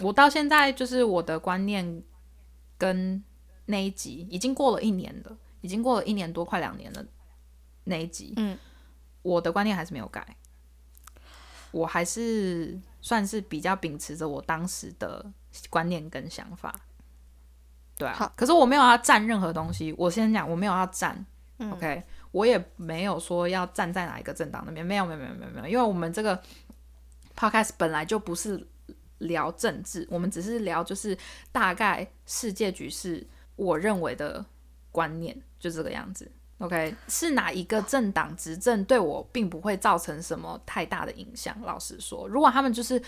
[0.00, 2.02] 我到现在就是我的观念
[2.76, 3.22] 跟
[3.66, 7.04] 那一集已经过了一年了，已经过了一年多，快两年了。
[7.84, 8.58] 那一集，嗯，
[9.22, 10.36] 我的观念还是没有改，
[11.70, 15.24] 我还是算是比较秉持着我当时的
[15.70, 16.74] 观念跟想法。
[17.96, 19.94] 对啊，可是我没有要占任何东西。
[19.96, 21.24] 我先讲，我没有要占、
[21.58, 26.40] 嗯 o k 我也没有说要站在哪一个政党那边，没有，没有，没有，没有，没有，因为我们这个
[27.36, 28.66] podcast 本来就不是
[29.18, 31.16] 聊政治，我们只是聊就是
[31.50, 34.44] 大概世界局势，我认为的
[34.92, 36.30] 观念就这个样子。
[36.58, 41.56] OK，是哪一个政党执政对我并不会造成什么太大的影响。
[41.62, 43.00] 老实说，如果他们就是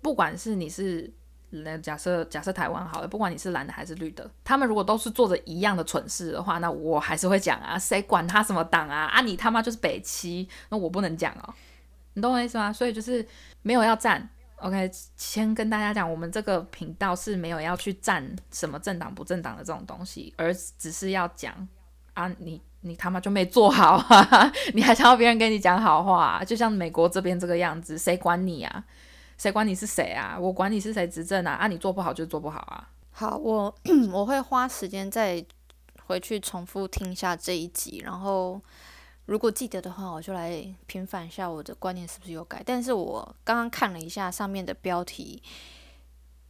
[0.00, 1.12] 不管是你是
[1.62, 9.06] 那假设假设台湾好了，不管你是蓝的还是绿的，他们如果都是做着一样的蠢事的话，那我还是会讲啊，谁管他什么党啊？
[9.06, 11.54] 啊，你他妈就是北七，那我不能讲哦，
[12.14, 12.72] 你懂我意思吗？
[12.72, 13.26] 所以就是
[13.62, 14.28] 没有要站。
[14.56, 21.68] OK，先跟大家讲，我们这个频道是没有要去站什么政党不政党的这种东西，而只是要讲
[22.14, 22.60] 啊你。
[22.86, 24.52] 你他妈就没做好啊！
[24.74, 26.44] 你还想要别人跟你讲好话？
[26.44, 28.84] 就像美国这边这个样子，谁管你啊？
[29.38, 30.38] 谁管你是谁啊？
[30.38, 31.52] 我管你是谁执政啊？
[31.52, 32.90] 啊，你做不好就做不好啊！
[33.10, 33.74] 好，我
[34.12, 35.44] 我会花时间再
[36.06, 38.60] 回去重复听一下这一集，然后
[39.26, 42.62] 如果记得的话，我就来平反一下我的观念是不是有改。
[42.64, 45.42] 但是我刚刚看了一下上面的标题，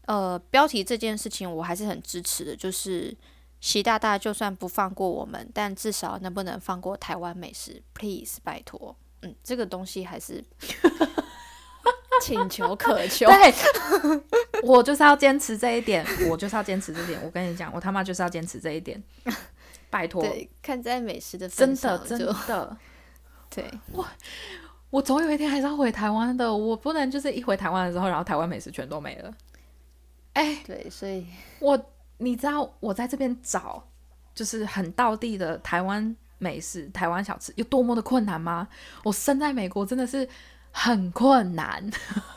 [0.06, 3.16] 呃，标题这件事情我还是很支持的，就是。
[3.60, 10.44] 习大大就算不放过我们，但至少能不能放过台湾美食？Please，拜托，嗯，这个东西还是
[12.24, 13.26] 请求渴求。
[13.30, 13.54] 对，
[14.64, 17.20] 我就是要坚持这一点，我就是要坚持这点。
[17.22, 19.02] 我跟你讲，我他妈就是要坚持这一点，
[19.90, 20.22] 拜托。
[20.22, 22.76] 对，看在美食的真的真的，
[23.50, 24.06] 对我
[24.90, 29.32] 我总有一天还是要回台湾的，我不能就是一回台湾的时候，然后台湾美食全都没了。
[30.32, 31.26] 哎，对，所以
[31.58, 31.90] 我。
[32.18, 33.84] 你知道我在这边找
[34.36, 38.68] 就是很道地的台湾美食、台湾小吃有多么的困难吗？
[39.02, 40.26] 我生在美国真的是
[40.74, 41.88] 很困难。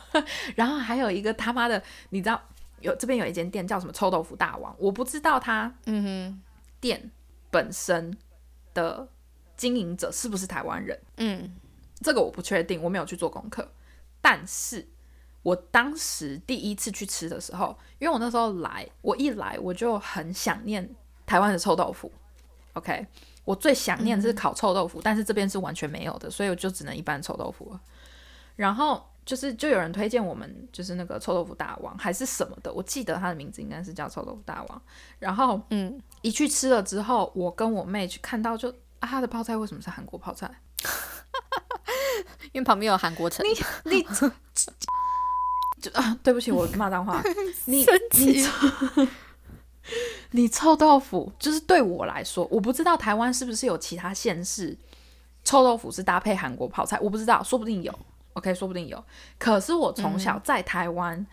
[0.55, 2.39] 然后还有一个他妈的，你知道
[2.79, 6.41] 有这边有一间店叫什么臭豆腐大王，我不知道他嗯哼
[6.79, 7.11] 店
[7.49, 8.15] 本身
[8.73, 9.07] 的
[9.55, 11.55] 经营者是不是台湾人，嗯，
[12.01, 13.69] 这个我不确定，我没有去做功课，
[14.21, 14.87] 但是。
[15.43, 20.93] 我当时第一次去吃的时候，因为我那时候来，我一来我就很想念
[21.25, 22.11] 台湾的臭豆腐。
[22.73, 23.07] OK，
[23.45, 27.79] 我最想念是烤臭豆腐，但是这边是完全没有的，所以我就只能一般臭豆腐了。
[28.57, 34.81] 然后就是就有人推荐我们，就是那个臭豆腐大王还是什么的，我记得他的名字应该是叫臭豆腐大王。
[35.19, 40.51] 然后嗯，一去吃了之后，我跟我妹去看到，就啊，他的泡菜为什么是韩国泡菜？
[42.51, 43.45] 因为旁边有韩国城。
[43.45, 43.51] 你
[43.91, 44.05] 你。
[45.79, 47.21] 就啊，对不起，我骂脏话。
[47.65, 48.43] 你你
[50.31, 54.75] 你臭豆腐，就是对我来说，我不知道台湾是不是有其他县市
[55.43, 57.99] 臭豆腐是搭配韩国泡菜，我不知道，说不定有。
[58.37, 59.03] OK，说不定有。
[59.39, 61.25] 可是我从小在台湾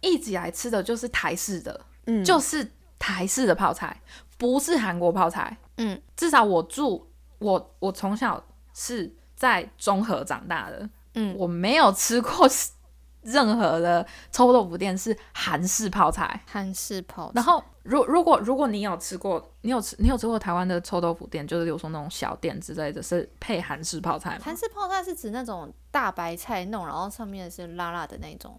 [0.00, 4.00] 一直以来吃的就是台式的，嗯，就是台式的泡菜，
[4.36, 5.56] 不是韩国泡菜。
[5.76, 7.08] 嗯，至少我住
[7.38, 12.48] 我我从小是在中和长大的，嗯，我没有吃过。
[13.22, 17.32] 任何的臭豆腐店是韩式泡菜，韩式泡菜。
[17.34, 24.42] 然后，如如果如果你有吃过，你有吃你有吃过台湾的臭豆腐店，就是比如说那种小店之类的，是配韩式泡菜吗？
[24.44, 28.58] 韩式泡菜是指那种大白菜弄，然后上面是辣辣的那种。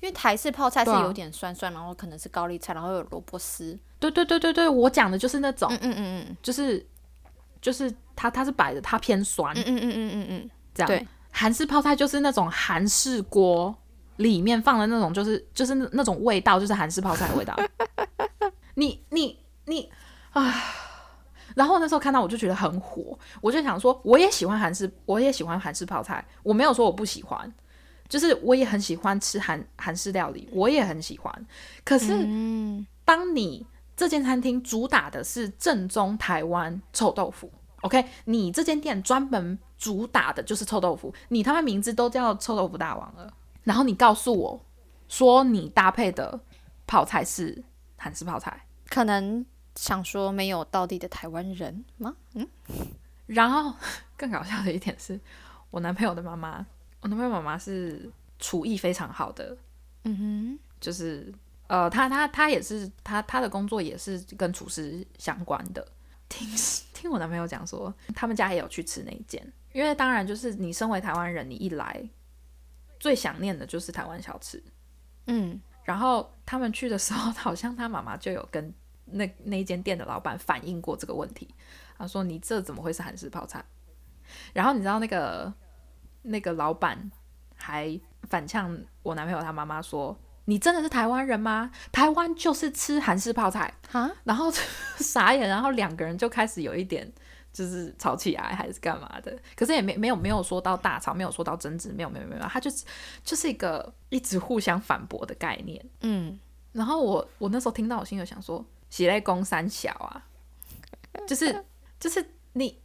[0.00, 3.76] 因为台式泡菜是有点酸酸，然后可能是高丽菜，然后有萝卜丝。
[3.98, 6.86] 对对对对对，我讲的就是那种，嗯嗯嗯嗯，就是
[7.62, 10.86] 就是它它是白的，它偏酸，嗯嗯嗯嗯嗯嗯，这样。
[10.86, 13.74] 对，韩式泡菜就是那种韩式锅。
[14.16, 17.56] 里面放的那种就是就是那种味道，就是韩式泡菜的味道。
[18.74, 19.90] 你你你
[20.32, 20.54] 啊！
[21.54, 26.22] 然后那时候看到我就觉得很火，我就想说我也喜欢韩式，我也喜欢韩式泡菜。
[26.42, 27.50] 我没有说我不喜欢，
[28.08, 31.46] 就是我也很喜欢吃韩韩式料理，我也很喜欢。
[31.82, 32.12] 可是，
[33.06, 37.50] 当你这间餐厅主打的是正宗台湾臭豆腐
[37.80, 38.04] ，OK？
[38.26, 43.32] 你这间店专门主打的就是臭豆腐，你他妈名字都叫臭豆腐大王了。
[43.66, 44.64] 然后你告诉我，
[45.08, 46.38] 说你搭配的
[46.86, 47.64] 泡菜是
[47.96, 52.14] 韩式泡菜，可能想说没有到地的台湾人吗？
[52.34, 52.46] 嗯。
[53.26, 53.74] 然后
[54.16, 55.18] 更搞笑的一点是，
[55.70, 56.64] 我男朋友的妈妈，
[57.00, 59.56] 我男朋友妈妈是厨艺非常好的，
[60.04, 61.34] 嗯哼，就是
[61.66, 65.84] 呃，他他他也是他他的工作也是跟厨师相关的。
[66.28, 66.48] 听
[66.94, 72.08] 听我男朋友讲说，他们家也有去吃那一间，因为当然就是你身为台湾人，你一来。
[72.98, 74.62] 最想念的就是台湾小吃，
[75.26, 78.72] 嗯，然后他们去的时候， 好像他妈妈就有跟
[79.04, 81.54] 那那间店的老板反映过这个问题。
[81.98, 83.64] 他说：“你这怎么会是韩式泡菜？”
[84.52, 85.52] 然后你知道那个
[86.22, 87.10] 那个老板
[87.54, 91.70] 还反呛我男朋友他妈妈说：“你真的是台湾人吗？
[91.92, 94.52] 台湾就是吃韩式泡菜啊！”然后
[94.98, 97.10] 傻眼，然后两个人就开始有一点。
[97.56, 102.84] 就是吵起来还是干嘛的，可是也没没有没有说到大吵，没有说到争执，没有没有没有，他就是
[103.24, 105.82] 就是一个一直互相反驳的概念。
[106.02, 106.38] 嗯，
[106.72, 110.22] 然后我我那时候听到，我心里想说，喜泪公三小啊，
[111.26, 111.64] 就是
[111.98, 112.78] 就是你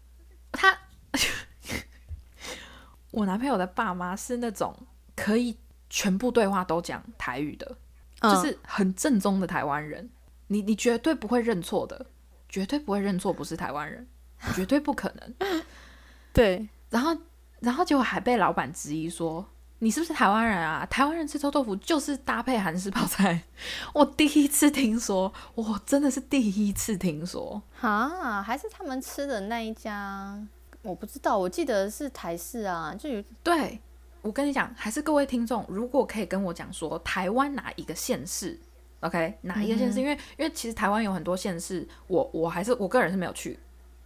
[0.54, 0.74] 他，
[3.12, 4.74] 我男朋友的爸妈是那种
[5.18, 5.58] 可以
[5.90, 7.76] 全部对话都讲台语的，
[8.22, 8.34] 嗯。
[8.34, 10.10] 就是很正宗的台湾人，
[10.48, 12.06] 你你绝对不会认错的，
[12.48, 14.08] 绝对不会认错不是台湾人，
[14.56, 15.64] 绝对不可能。
[16.34, 17.16] 对，然后
[17.60, 19.46] 然后结果还被老板质疑说。
[19.84, 20.86] 你是不是台湾人啊？
[20.92, 23.42] 台湾人吃臭豆腐就是搭配韩式泡菜。
[23.96, 27.60] 我第一次听说，我真的是第一次听说。
[27.74, 30.40] 哈，还是他们吃的那一家，
[30.84, 33.82] 我不知道，我记得是台式啊，就有对，
[34.22, 38.60] 我跟你讲，还是各位听众，如果可以跟我讲说台湾哪一个县市
[39.00, 40.00] ，OK，哪一个县市？
[40.00, 43.60] 因为因为其实台湾有很多县市，我我还是我个人是没有去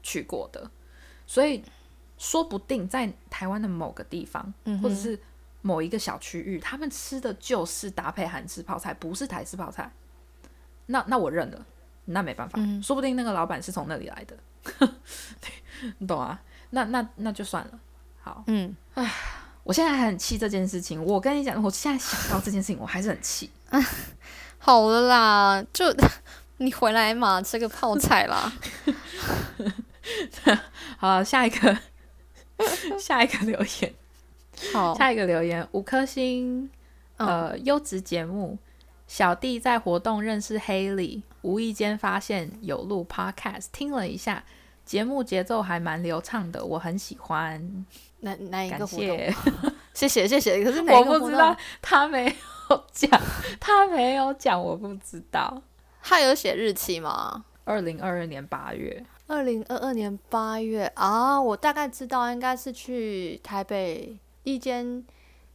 [0.06, 0.70] 去过的，
[1.26, 1.64] 所以
[2.20, 5.20] 说不定在台湾的某个地方，嗯或者是
[5.64, 9.92] 某一个小区域，他们吃的就是搭配韩式泡菜，不是台式泡菜。
[10.86, 11.66] 那那我认了，
[12.06, 14.90] 那没办法，嗯说不定那个老板是从那里来的，
[15.98, 16.40] 你懂啊？
[16.70, 17.80] 那那那就算了。
[18.22, 18.76] 好，嗯，
[19.64, 21.04] 我现在还很气这件事情。
[21.04, 23.50] 我跟你讲，我现在想到这件事情，我还是很气。
[24.58, 25.86] 好了啦，就
[26.58, 28.52] 你回来嘛，吃个泡菜啦。
[30.98, 31.78] 好，下一个，
[33.00, 33.94] 下一个留言，
[34.74, 36.70] 好，下一个留言，五颗星，
[37.18, 38.58] 嗯呃，优质节目。
[39.08, 44.44] 小弟在活动认识 Haley，无意间发现有录 Podcast，听了一下，
[44.84, 47.86] 节目节奏还蛮流畅的，我很喜欢，
[48.22, 49.06] 哪哪一个活动？
[49.06, 49.36] 谢。
[49.94, 50.64] 谢谢谢谢。
[50.64, 53.10] 可是 哪个活动不知道，他没有讲，
[53.62, 55.62] 他没有讲，我不知道。
[56.02, 57.46] 他有写日期吗？
[57.64, 65.04] 二零二二年八月，二零二二年八月啊，我大概知道，应该是去台北一间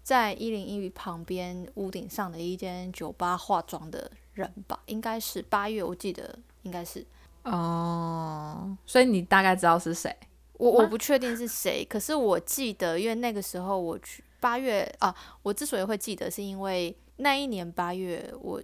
[0.02, 7.06] 在一零一旁边屋顶上的一间酒吧化妆的人吧，应该是八月，我记得应该是。
[7.44, 10.14] 哦，所以你大概知道是谁？
[10.54, 18.60] 我我不确定是谁，可是我记得，因为那个时候我去八月啊，我之所以会记得，是因为那一年八月我。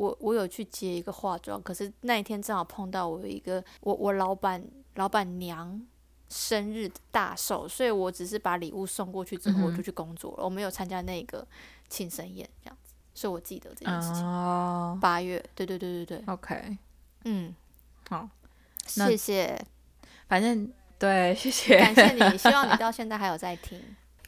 [0.00, 5.78] 我我有去接一个化妆，可是那一天正好碰到我有一个我我老板老板娘
[6.30, 11.46] 生日的大寿，所以我只是把礼物送过去之后，我就去工作了，我没有参加那个
[11.90, 14.24] 庆生宴这样子，所以我记得这件事情。
[14.24, 16.78] 哦八月，对对对对对，，OK，
[17.24, 17.54] 嗯，
[18.08, 18.26] 好，
[18.86, 19.60] 谢谢，
[20.28, 23.78] 反正对，谢谢，感谢你， 希望你到现在还有在听。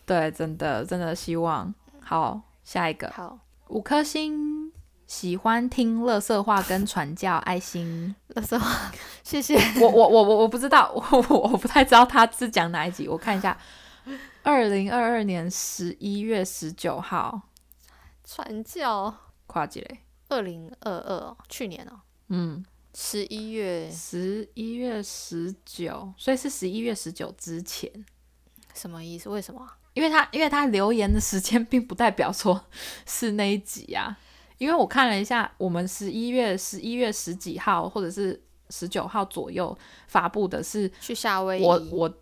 [0.05, 4.72] 对，真的真的希望好，下一个好，五颗星，
[5.13, 8.15] 喜欢听乐色话跟传教，爱心。
[8.29, 8.91] 乐色话，
[9.23, 9.55] 谢谢。
[9.79, 13.57] 我我我我我不知道， 我我我不太知道他是讲哪一集，我看一下，
[14.43, 17.43] 二零二二年十一月十九号，
[18.25, 19.15] 传教，
[19.47, 19.99] 跨几嘞？
[20.31, 27.91] 二零二二，去年哦，嗯，十一月十一月十九，所以是十一月十九之前。
[28.73, 29.29] 什么意思？
[29.29, 29.77] 为什么啊？
[29.93, 32.65] 因为他因为他留言的时间并不代表说
[33.05, 34.17] 是那一集啊，
[34.63, 41.65] 因为我看了一下，我们十一月十一月十几号或者是十九号左右发布的是去夏威夷？
[41.65, 42.15] 我我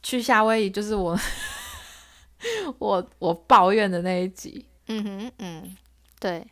[0.00, 1.18] 去夏威夷，就是我
[2.78, 5.76] 我我抱怨的那一集，嗯哼嗯，
[6.20, 6.46] 对。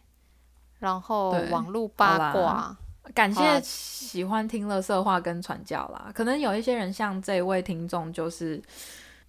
[0.80, 2.76] 然后网络八卦，
[3.14, 6.10] 感谢喜欢听乐色话跟传教啦。
[6.12, 8.60] 可能有一些人像这位听众，就是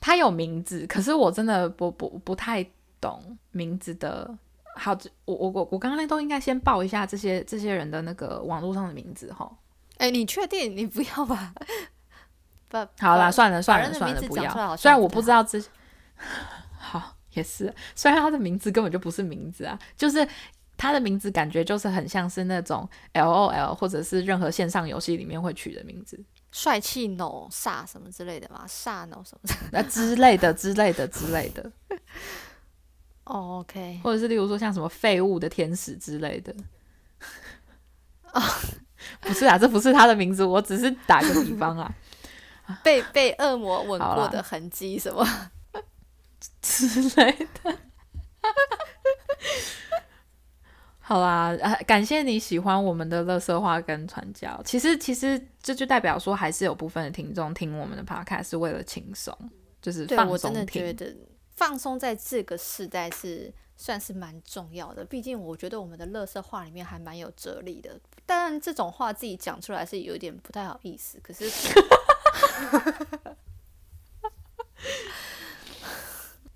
[0.02, 2.66] 他有名字，可是我真的不不不太
[3.00, 4.36] 懂名字的。
[4.76, 9.50] 好，这我我我我刚刚都应该先报一下这些这些人的那个网络上的名字哈。
[9.98, 11.54] 哎，你确定你不要吧？
[12.68, 14.76] 不好啦，算了算了算了，不要。
[14.76, 15.62] 虽然我不知道这，
[16.78, 20.28] 好也是，虽然他的名字根本就不是名字啊，就是
[20.76, 26.22] 他的名字感觉就是很像是那种 L O L 或者是任何线上游戏里面会取的名字。
[26.52, 29.50] 帅气 no 煞什么之类的嘛，煞 no 什么。
[29.72, 31.72] 那之类的、之类的、之类的，
[33.26, 36.56] 哦，OK，或者是例如说像什么废物的天使之类的。
[39.22, 41.94] 不是啊，这不是他的名字，我只是打个比方啊
[42.84, 45.26] 被被恶魔吻过的痕迹什么？
[46.62, 47.78] 之类的。
[51.00, 54.60] 好啦，呃，感谢你喜欢我们的乐色话跟传教。
[54.66, 59.38] 其实，其实这就代表说，还是有部分的听众听我们的 podcast 是为了轻松，
[59.82, 60.82] 就是放对我真的松听。
[60.82, 61.16] 觉得
[61.56, 65.04] 放松在这个时代是算是蛮重要的。
[65.06, 71.20] 毕竟我觉得我们的乐色话里面还蛮有哲理的，当然这种话自己讲出来是有点不太好意思。
[71.22, 71.50] 可是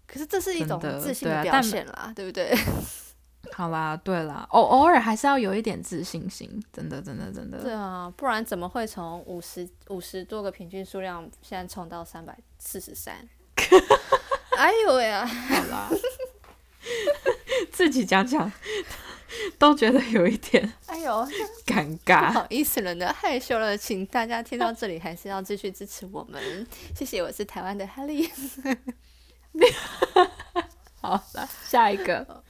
[0.06, 2.54] 可是这是一种自信的表对啊但现啦，对不对？
[3.54, 7.58] 好啦，对啦，偶偶尔还是要有一点自信心，真的，真的，真的。
[7.62, 13.28] 对啊，不然怎么会从五十五十多个平均数量，现在冲到三百四十三？
[14.60, 15.26] 哎呦喂啊！
[15.26, 15.89] 好啦，
[17.72, 18.51] 自己讲讲
[19.57, 21.26] 都觉得有一点哎呦，
[21.66, 22.30] 尴不尬。
[22.34, 27.24] 好意思了呢，害羞了，请大家听到这里还是要继续支持我们，谢谢。
[27.24, 28.30] 我是台湾的哈利。
[30.99, 32.43] 好了，下一个，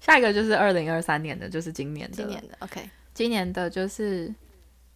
[0.00, 2.16] 下一个就是二零二三年的，就是今年的。
[2.16, 4.34] 今年的 OK，今年的就是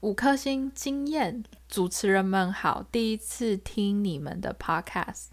[0.01, 5.27] 五颗星经验，主持人们好，第一次听你们的 podcast，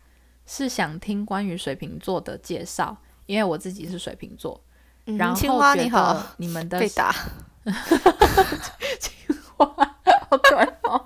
[0.45, 4.61] 是想听关于水瓶座的介绍，因为我自己是水瓶座，
[5.05, 7.11] 嗯然后青蛙觉你好得，你们的被打。
[9.57, 11.05] 好可爱哦。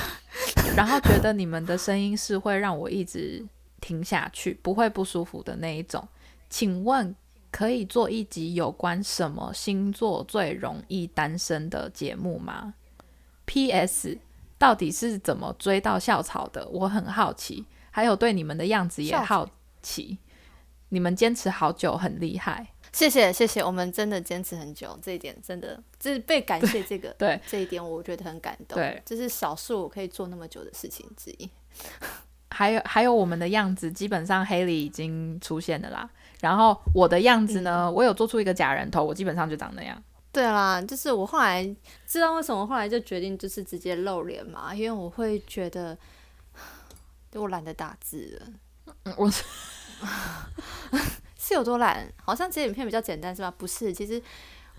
[0.76, 3.44] 然后觉得你们的声音是会让我一直
[3.80, 6.06] 听下去，不会不舒服的那一种。
[6.50, 7.14] 请问
[7.50, 12.74] 可以做一集有关什么星座最容易单身的节目吗
[13.46, 14.18] ？P.S.
[14.58, 16.66] 到底是怎么追到校草的？
[16.68, 17.64] 我很好奇，
[17.98, 19.44] 还有对你们的样子也好
[19.82, 20.18] 奇。
[20.90, 22.64] 你们坚持好久，很厉害。
[22.92, 28.76] 谢谢谢谢，我们真的坚持很久，这一点真的就是被感谢这个对这一点，我觉得很感动。
[28.76, 31.50] 对，这是少数我可以做那么久的事情之一。
[32.50, 36.08] 还有还有我们的样子，基本上黑里已经出现了啦。
[36.40, 40.00] 然后我的样子呢，我有做出一个假人头，我基本上就长那样。
[40.30, 41.68] 对啦，就是我后来
[42.06, 45.98] 知道为什么后来就决定就是直接露脸嘛，因为我会觉得
[47.34, 49.44] 我懒得打字了，嗯，我是
[51.36, 52.10] 是有多懒？
[52.24, 53.50] 好像剪影片比较简单是吧？
[53.50, 54.22] 不是，其实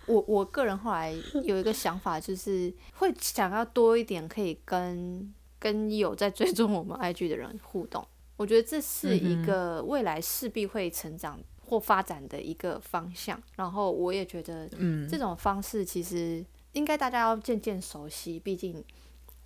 [0.06, 8.06] 我我个人后来有一个想法，就是会想要多一点可以跟跟有在追踪我们 IG 的人互动。
[8.38, 13.42] 我觉得这是一个未来势必会成长或发展的一个方向。
[13.56, 18.82] 然后我也觉得嗯这种方式其实应该大家要渐渐熟悉，毕竟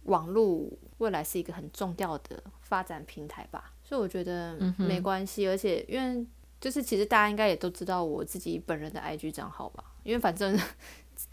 [0.04, 3.74] 网络未来是一个很重要的发展平台吧。
[3.84, 6.26] 所以我觉得没关系，而且因为
[6.60, 10.58] 就是其实大家应该也都知道我自己本人的 IG 账号吧，因为反正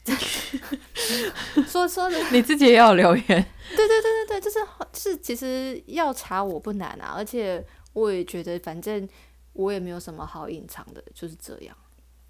[1.67, 3.37] 说说的 你自己也有留言，对
[3.77, 4.59] 对对对对，就是
[4.93, 9.09] 就是其实要查我不难啊，而且我也觉得反正
[9.53, 11.77] 我也没有什么好隐藏的，就是这样，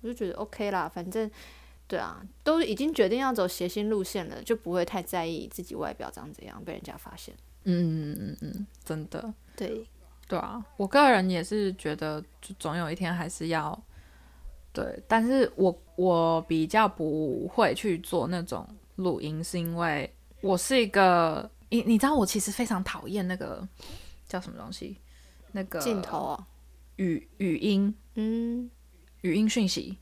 [0.03, 1.29] 我就觉得 OK 啦，反正
[1.91, 7.35] 对啊，都已经决定要走谐星路线了，就不会太在意自己外表长怎样被人家发现。
[7.65, 9.85] 嗯嗯嗯嗯，真的，对，
[10.29, 13.77] 对啊，我个人也是觉得，就总有一天还是要
[14.73, 18.65] 对，但是我我比较不会去做那种
[18.95, 20.09] 录音，是因为
[20.43, 23.67] 我是一个，你你知道，我其实非常讨厌那个
[24.29, 24.97] 叫什么东西，
[25.51, 26.47] 那个镜头啊，
[26.95, 28.71] 语语音嗯。
[29.23, 29.99] 语音讯息，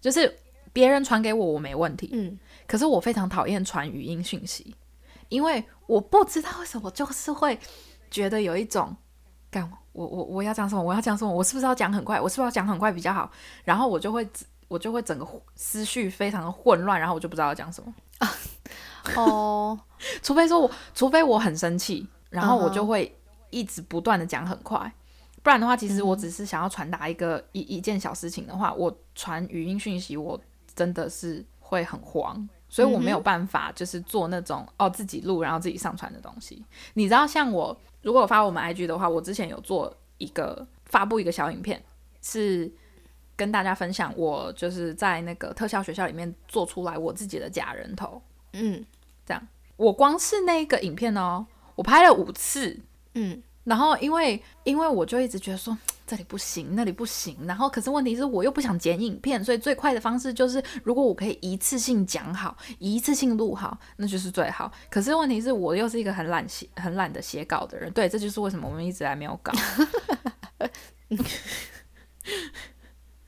[0.00, 0.36] 就是
[0.78, 4.76] 别人传给我我没问题，嗯，可是我非常讨厌传语音讯息，
[5.28, 7.58] 因为我不知道为什么，就是会
[8.08, 8.96] 觉得有一种，
[9.50, 13.28] 干我我我要讲什么，我要讲什么，我是不是要讲很快，我是不是要讲很快比较好？
[13.64, 14.24] 然后我就会
[14.68, 15.26] 我就会整个
[15.56, 17.92] 思绪非常的混乱，然后我就不知道要讲什么。
[19.20, 19.76] 哦，
[20.22, 23.12] 除非说我，除非我很生气，然后我就会
[23.50, 24.92] 一直不断的讲很快。
[25.42, 30.38] 不然的话，其实我只是想要传达一个一一件小事情的话，我传语音讯息，我
[30.78, 36.64] 真的是会很慌，所以我没有办法就是做那种哦自己录然后自己上传的东西。
[36.94, 41.82] 你知道，像我如果我发我们 IG 的话，我之前有做一个发布一个小影片，
[42.22, 42.70] 是
[43.34, 48.22] 跟大家分享我就是在那个特效学校里面做出来我自己的假人头。
[48.52, 48.84] 嗯
[49.26, 52.78] 这样我光是那个影片哦，我拍了五次，
[53.14, 55.76] 嗯，然后因为因为我就一直觉得说
[56.08, 64.72] 这里不行，那里不行，然后可是问题是我又不想剪影片，所以最快的方式就是如果我可以一次性讲好，一次性录好，那就是最好。
[64.88, 69.52] 可是问题是我又是一个很懒写、很懒得写稿的人，对，这就是为什么我们一直还没有稿。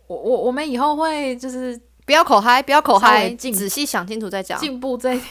[0.06, 4.58] 我我我们以后会就是不要口嗨，不要口嗨，进仔细想清楚再讲。
[4.58, 5.28] 进步这一点。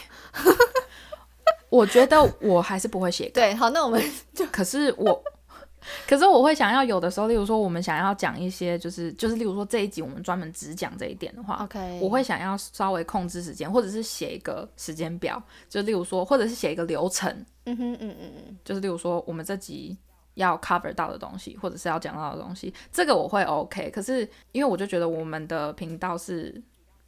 [1.70, 3.34] 我觉得我还是不会写稿。
[3.34, 4.02] 对，好，那我们
[4.34, 5.22] 就可是我，
[6.06, 17.30] 可是我会想要有的时候，例如说我们想要讲一些，就是就是例如说这一集我们专门只讲这一点的话 OK，我会想要稍微控制时间，或者是写一个时间表，就例如说，或者是写一个流程，
[17.64, 19.96] 嗯哼嗯嗯嗯，就是例如说我们这集
[20.34, 23.88] 要 cover 到的东西，或者是要讲到的东西，这个我会 OK。
[23.90, 26.60] 可是因为我就觉得我们的频道是。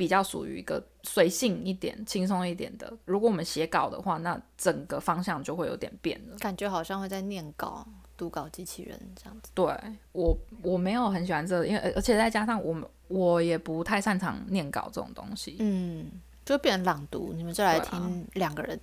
[0.02, 2.92] 比较属于一个随性一点、轻松一点的。
[3.04, 6.36] 如果我们写稿的话，那整个方向就会有点变了。
[6.38, 7.86] 感觉好像会在念稿、
[8.16, 9.52] 读稿机器人这样子。
[9.54, 9.64] 对
[10.10, 15.54] 我我没有很喜欢这个，因为而且再加上我们我也不太擅长念稿这种东西。
[15.60, 16.10] 嗯，
[16.44, 18.76] 就变成朗读，你们就来听两个人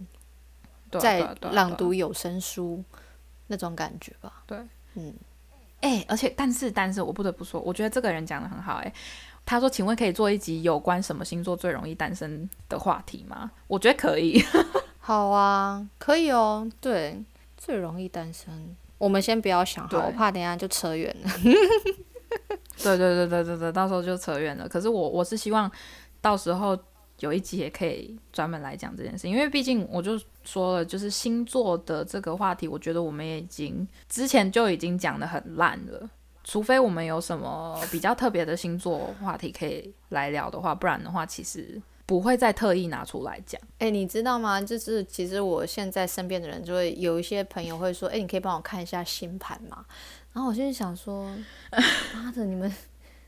[1.02, 1.20] 在
[1.52, 2.82] 朗读有声书
[3.48, 4.42] 那种感觉吧。
[4.48, 4.58] 对，
[4.94, 5.14] 嗯，
[5.82, 8.94] 哎、而且但是但是我不得不说，我觉得这个人讲的很好、哎，
[9.50, 14.40] 他说：“请问可以做一集有关什么星座最容易单身的话题吗？”我觉得可以。
[15.02, 16.70] 好啊，可以哦。
[16.80, 17.20] 对，
[17.58, 21.32] 最容易单身，我们先不要想好，我怕等一下就扯远了。
[22.78, 24.70] 对对对对对对，到时候就扯远了。
[24.70, 25.70] 可是我我是希望
[26.22, 26.78] 到时候
[27.22, 36.08] 有一集也可以专门来讲这件事，因为毕竟我就说了，就是星座的这个话题，我觉得我们也已经之前就已经讲的很烂了。
[36.44, 43.62] 除非我们有什么比较特别的星座话题可以来聊的话，不然的话，其实不会再特意拿出来讲。
[43.78, 44.60] 哎、你知道吗？
[44.60, 49.86] 就是其实我现在身边的人就会有一些朋友会说，哎、你可以帮我看一下星盘吗？
[50.34, 51.30] 然后我就是想说，
[52.16, 52.74] 妈的，你们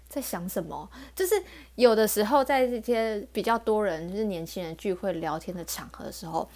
[0.07, 0.89] 在想什么？
[1.15, 1.35] 就是
[1.75, 6.49] 有的时候在这些比较多人，就是年轻人聚会聊天的场合的时候，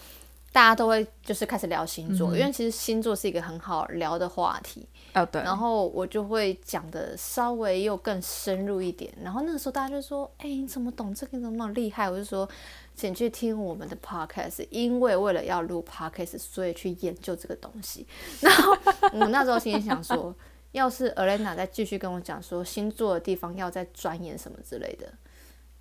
[0.52, 4.88] 大家都会就是开始聊星座，因为其实星座是一个很好聊的话题。
[5.16, 9.12] 哦，对，然后我就会讲的稍微又更深入一点。
[9.24, 11.38] 然后那个时候大家就说：“哎、你怎么懂这个？
[11.38, 12.48] 你怎么那么厉害？”我就说
[12.94, 18.06] ：“请去听我们的 podcast，因为为了要录 podcast，所以去研究这个东西。
[18.42, 18.78] ”然后
[19.14, 20.36] 我那时候心里想说，
[20.74, 25.10] 要是 Elena 再继续跟我讲说星座的地方要再钻研什么之类的，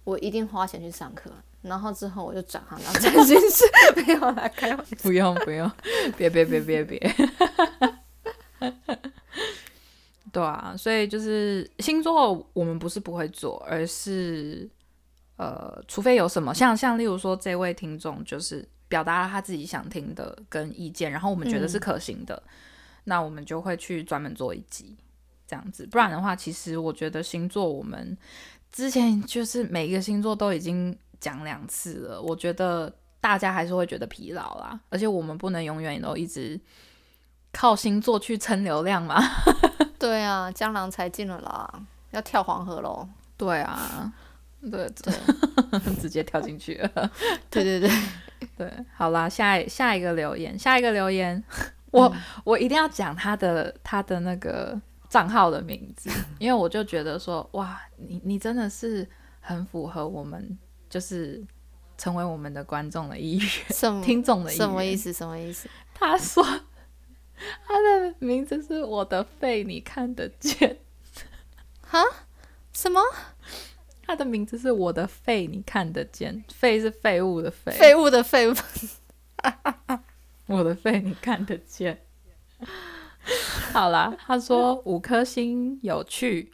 [0.05, 1.29] 我一定花钱去上课。
[1.63, 3.65] 然后之后我就转行当占星师，
[4.07, 4.97] 没有来开玩笑。
[5.03, 5.69] 不用不用，
[6.17, 7.15] 别别别别别。
[10.33, 14.69] 对啊，所以就是星座，我们不是不会做，而是
[15.37, 22.43] 呃，除非有什么像像例如说这位听众就是表达了他自己想听的跟意见，然后我们觉得是可行的，
[23.05, 24.97] 那我们就会去专门做一集
[25.47, 25.87] 这样子。
[25.87, 28.17] 不然的话，其实我觉得星座我们
[28.73, 36.59] 之前就是每一个星座都已经讲两次了，我觉得大家还是会觉得疲劳啦，而且我们不能永远都一直
[37.55, 39.23] 靠星座去蹭流量吗。
[39.99, 41.73] 对啊，江郎才尽了啦，
[42.11, 43.09] 要跳黄河喽。
[43.39, 44.13] 对啊，
[44.61, 45.15] 对对，
[45.99, 47.11] 直接跳进去 了。
[47.49, 47.91] 对对对，
[48.59, 51.43] 对，好啦，下一下一个留言，下一个留言，
[51.91, 54.79] 我、我一定要讲他的他的那个
[55.09, 59.09] 账号的名字，因为我就觉得说，哇，你你真的是
[59.41, 60.59] 很符合我们
[60.91, 61.43] 就是
[61.97, 64.67] 成为我们的观众的意愿，什听众的意愿。
[64.67, 65.13] 什么意思？
[65.13, 65.69] 什么意思？
[65.95, 66.45] 他说
[67.67, 70.79] 他的名字是我的肺，你看得见。
[71.81, 72.03] 哈？
[72.73, 73.01] 什么
[74.07, 76.45] 他的名字是我的肺，你看得见。
[76.53, 78.55] 肺是废物的废，废物的废物？
[80.47, 82.05] 我的肺你看得见。
[83.73, 86.51] 好啦，他说五颗星有趣，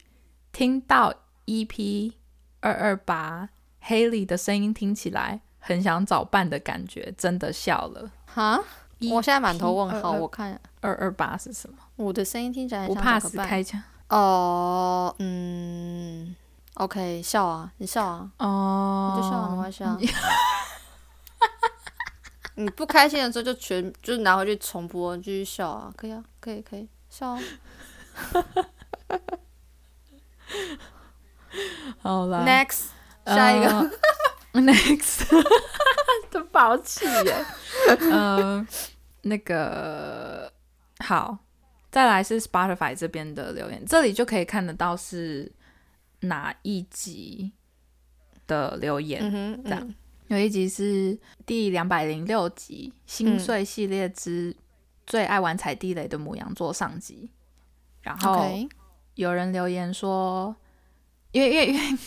[0.51, 1.13] 听到
[1.45, 2.13] EP
[2.61, 3.49] 二二八
[3.83, 8.11] Haley 的声音听起来很想找伴的感觉，真的笑了。
[8.25, 8.63] 哈？
[9.09, 10.11] 我现在满头问号。
[10.11, 11.77] 我看二二八是什么？
[11.95, 16.35] 我的声音听起来很不怕死开枪哦，嗯
[16.75, 19.97] ，OK，笑啊，你笑啊，哦，你就笑啊，没关系啊。
[22.55, 27.39] 你不开心的时候就全就拿回去重播，继续笑啊，可以啊，可以可以笑啊。
[32.01, 32.87] 好啦 Next，
[33.25, 33.67] 下一个，
[34.51, 35.25] 呃 next，
[36.29, 37.45] 都宝气耶。
[38.11, 38.65] 呃，
[39.21, 40.51] 那个
[40.99, 41.37] 好，
[41.89, 45.51] 再来是 Spotify 这边的留言，这里就可以看得到是
[46.21, 47.51] 哪一集
[48.47, 49.21] 的留言。
[49.63, 49.95] 这样嗯
[50.27, 54.55] 有一集是第两百零六集《心碎系列之
[55.05, 57.29] 最爱玩踩地雷的母羊座》上集，
[58.01, 58.47] 然后。
[59.15, 60.55] 有人留言说，
[61.33, 61.97] 因为因为因为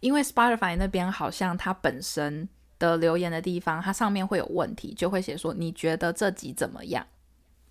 [0.00, 2.48] 因为 Spotify 那边好像它本身
[2.80, 7.06] 的留言的地方，它上面会有问题，就会写说你觉得这集怎么样？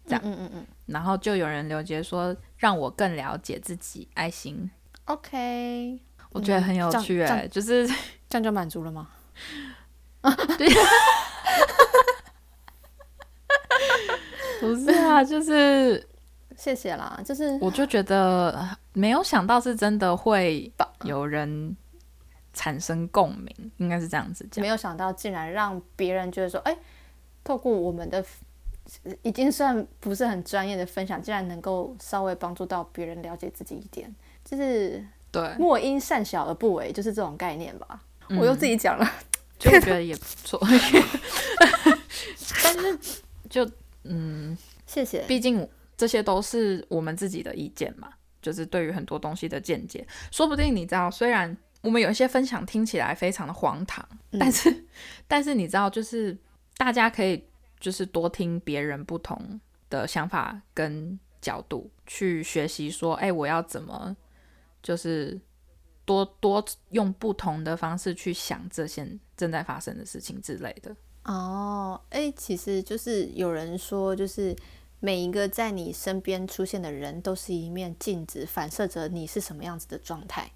[0.07, 0.21] 这样。
[0.23, 4.71] 嗯嗯嗯然后就有人留言说让我更了解自己，爱心
[5.05, 5.99] ，，OK，
[6.31, 7.85] 我觉得很有趣哎、就是
[8.29, 9.09] 这样就满足了吗？
[10.57, 10.67] 对。
[14.59, 16.05] 不是啊，就是
[16.57, 20.69] 谢谢啦，就是我就觉得呃没有想到是真的会
[21.03, 21.75] 有人
[22.59, 24.67] 产生共鸣，应该是这样子讲没。
[24.67, 26.77] 有想到竟然让别人觉得说，哎、
[27.41, 28.21] 透过我们的
[29.21, 35.01] 已经算不是很专业的分享，竟然能够稍微帮助到别人了解自己一点，就是
[35.31, 38.03] 对，莫因善小而不为，就是这种概念吧。
[38.37, 39.09] 我又自己讲了，
[39.57, 40.59] 就觉得也不错。
[42.61, 42.99] 但是
[43.49, 43.65] 就
[44.03, 45.23] 嗯，谢谢。
[45.29, 48.09] 毕竟这些都是我们自己的意见嘛，
[48.41, 50.05] 就是对于很多东西的见解。
[50.29, 54.05] 说不定你知道，虽然我们有一些分享听起来非常的荒唐，
[54.39, 54.85] 但是
[55.27, 56.37] 但是你知道，就是
[56.77, 57.43] 大家可以
[57.79, 59.59] 就是多听别人不同
[59.89, 64.15] 的想法跟角度去学习，说，哎，我要怎么
[64.83, 65.39] 就是
[66.03, 69.07] 多多用不同的方式去想这些
[69.37, 70.93] 正在发生的事情之类的。
[71.23, 74.55] 哦，哎，其实就是有人说，就是
[74.99, 80.51] 每一个在你身边出现的人，都是一面镜子，反射着你是什么样子的状态，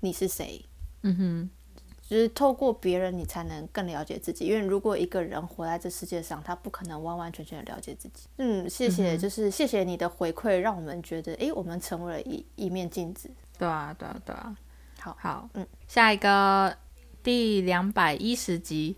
[0.00, 0.64] 你是谁？
[1.02, 1.50] 嗯哼，
[2.08, 4.46] 就是透过别人，你才能更了解自己。
[4.46, 8.26] 因为如果一个人活在这世界上，他不可能完完全全的了解自己。
[8.38, 13.30] 嗯，谢谢，就是谢谢你的回馈，让我们觉得，哎，我们成为了一一面镜子。
[13.58, 14.56] 对啊，对啊，对啊。
[14.98, 16.76] 好，好，嗯，下一个
[17.22, 18.96] 第两百一十集。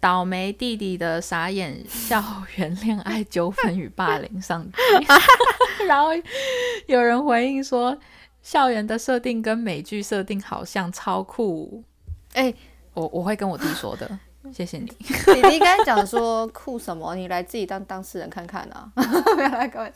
[0.00, 2.20] 倒霉弟弟的傻眼校
[2.56, 4.72] 园恋爱纠纷与霸凌上集，
[5.86, 6.08] 然后
[6.88, 7.96] 有人回应说，
[8.42, 11.82] 校园的设定跟美剧设定好像超酷。
[12.34, 12.52] 哎，
[12.94, 14.18] 我我会跟我弟说的。
[14.52, 17.14] 谢谢你，弟弟刚才讲说酷什么？
[17.14, 18.90] 你来自己当当事人看看啊！
[19.38, 19.92] 来各位，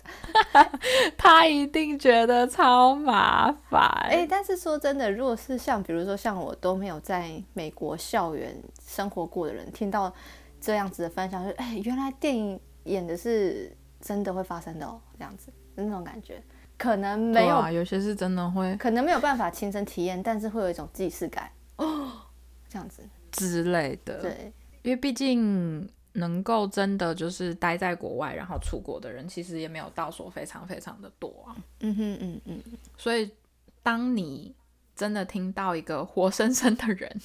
[1.19, 3.83] 他一定觉得超麻烦。
[4.09, 10.15] 哎，但是说真的，如果是像比如说像我都没有在美国校园生活过的人，听到
[10.61, 16.41] 这样子的分享，就哎，原来电影演的是真的会发生的哦，这样子那种感觉，
[16.79, 21.51] 可能没有，啊有些是真的会，可能没有办法亲身体验，但是会有一种既视感。
[21.77, 22.13] 哦，
[22.69, 23.03] 这样子。
[23.33, 24.53] 之类的，对，
[24.83, 31.57] 因为毕竟能够真的就是待在国外，然后出国的人，其实也没有到说非常非常的多啊。
[31.81, 32.63] 嗯哼嗯嗯。
[32.97, 33.31] 所以，
[33.83, 34.55] 当你
[34.95, 37.21] 真的听到一个活生生的人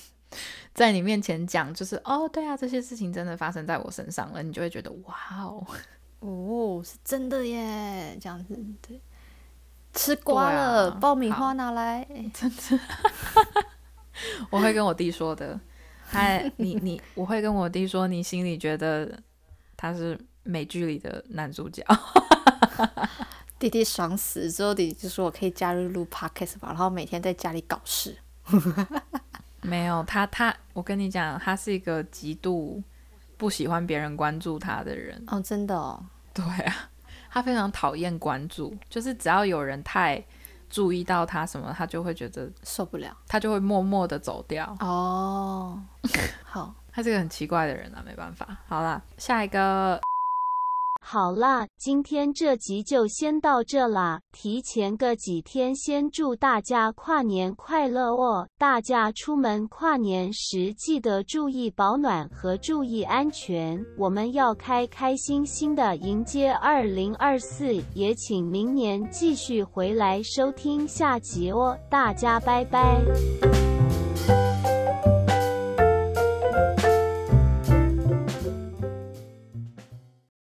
[0.74, 5.66] 在你面前讲，就是哦，对啊，这些事情真的发生在我身上了，你就会觉得哇哦，
[6.20, 9.00] 哦，是真的耶，这样子，对，
[9.94, 12.80] 吃瓜了，爆米花拿来， 真的，
[14.50, 15.60] 我会跟我弟说的。
[16.04, 19.20] 嗨，你你，我会跟我弟说，你心里觉得
[19.78, 21.86] 他是美剧里的男主角。
[23.58, 28.18] 弟弟爽死之后，弟弟就说我可以加入录 podcast 吧，然后每天在家里搞事。
[29.62, 32.84] 没有他，他我跟你讲，他是一个极度
[33.38, 35.24] 不喜欢别人关注他的人。
[35.28, 36.04] 哦，真的哦。
[36.34, 36.91] 对啊，
[37.32, 40.24] 他非常讨厌关注，就是只要有人太。
[40.74, 44.74] 注意到他什么，他就会觉得受不了，他就会默默的走掉。
[44.80, 45.78] 哦，
[46.46, 48.58] 好，他是个很奇怪的人啊，没办法。
[48.70, 50.00] 好了，下一个。
[51.04, 54.22] 好啦，今天这集就先到这啦。
[54.32, 58.48] 提前个几天，先祝大家跨年快乐哦！
[58.58, 63.84] 大家出门跨年时记得注意保暖和注意安全。
[63.98, 71.78] 我们要开开心心的迎接二零二四，也请明年继续回来收听下集哦。
[71.90, 73.51] 大家拜拜。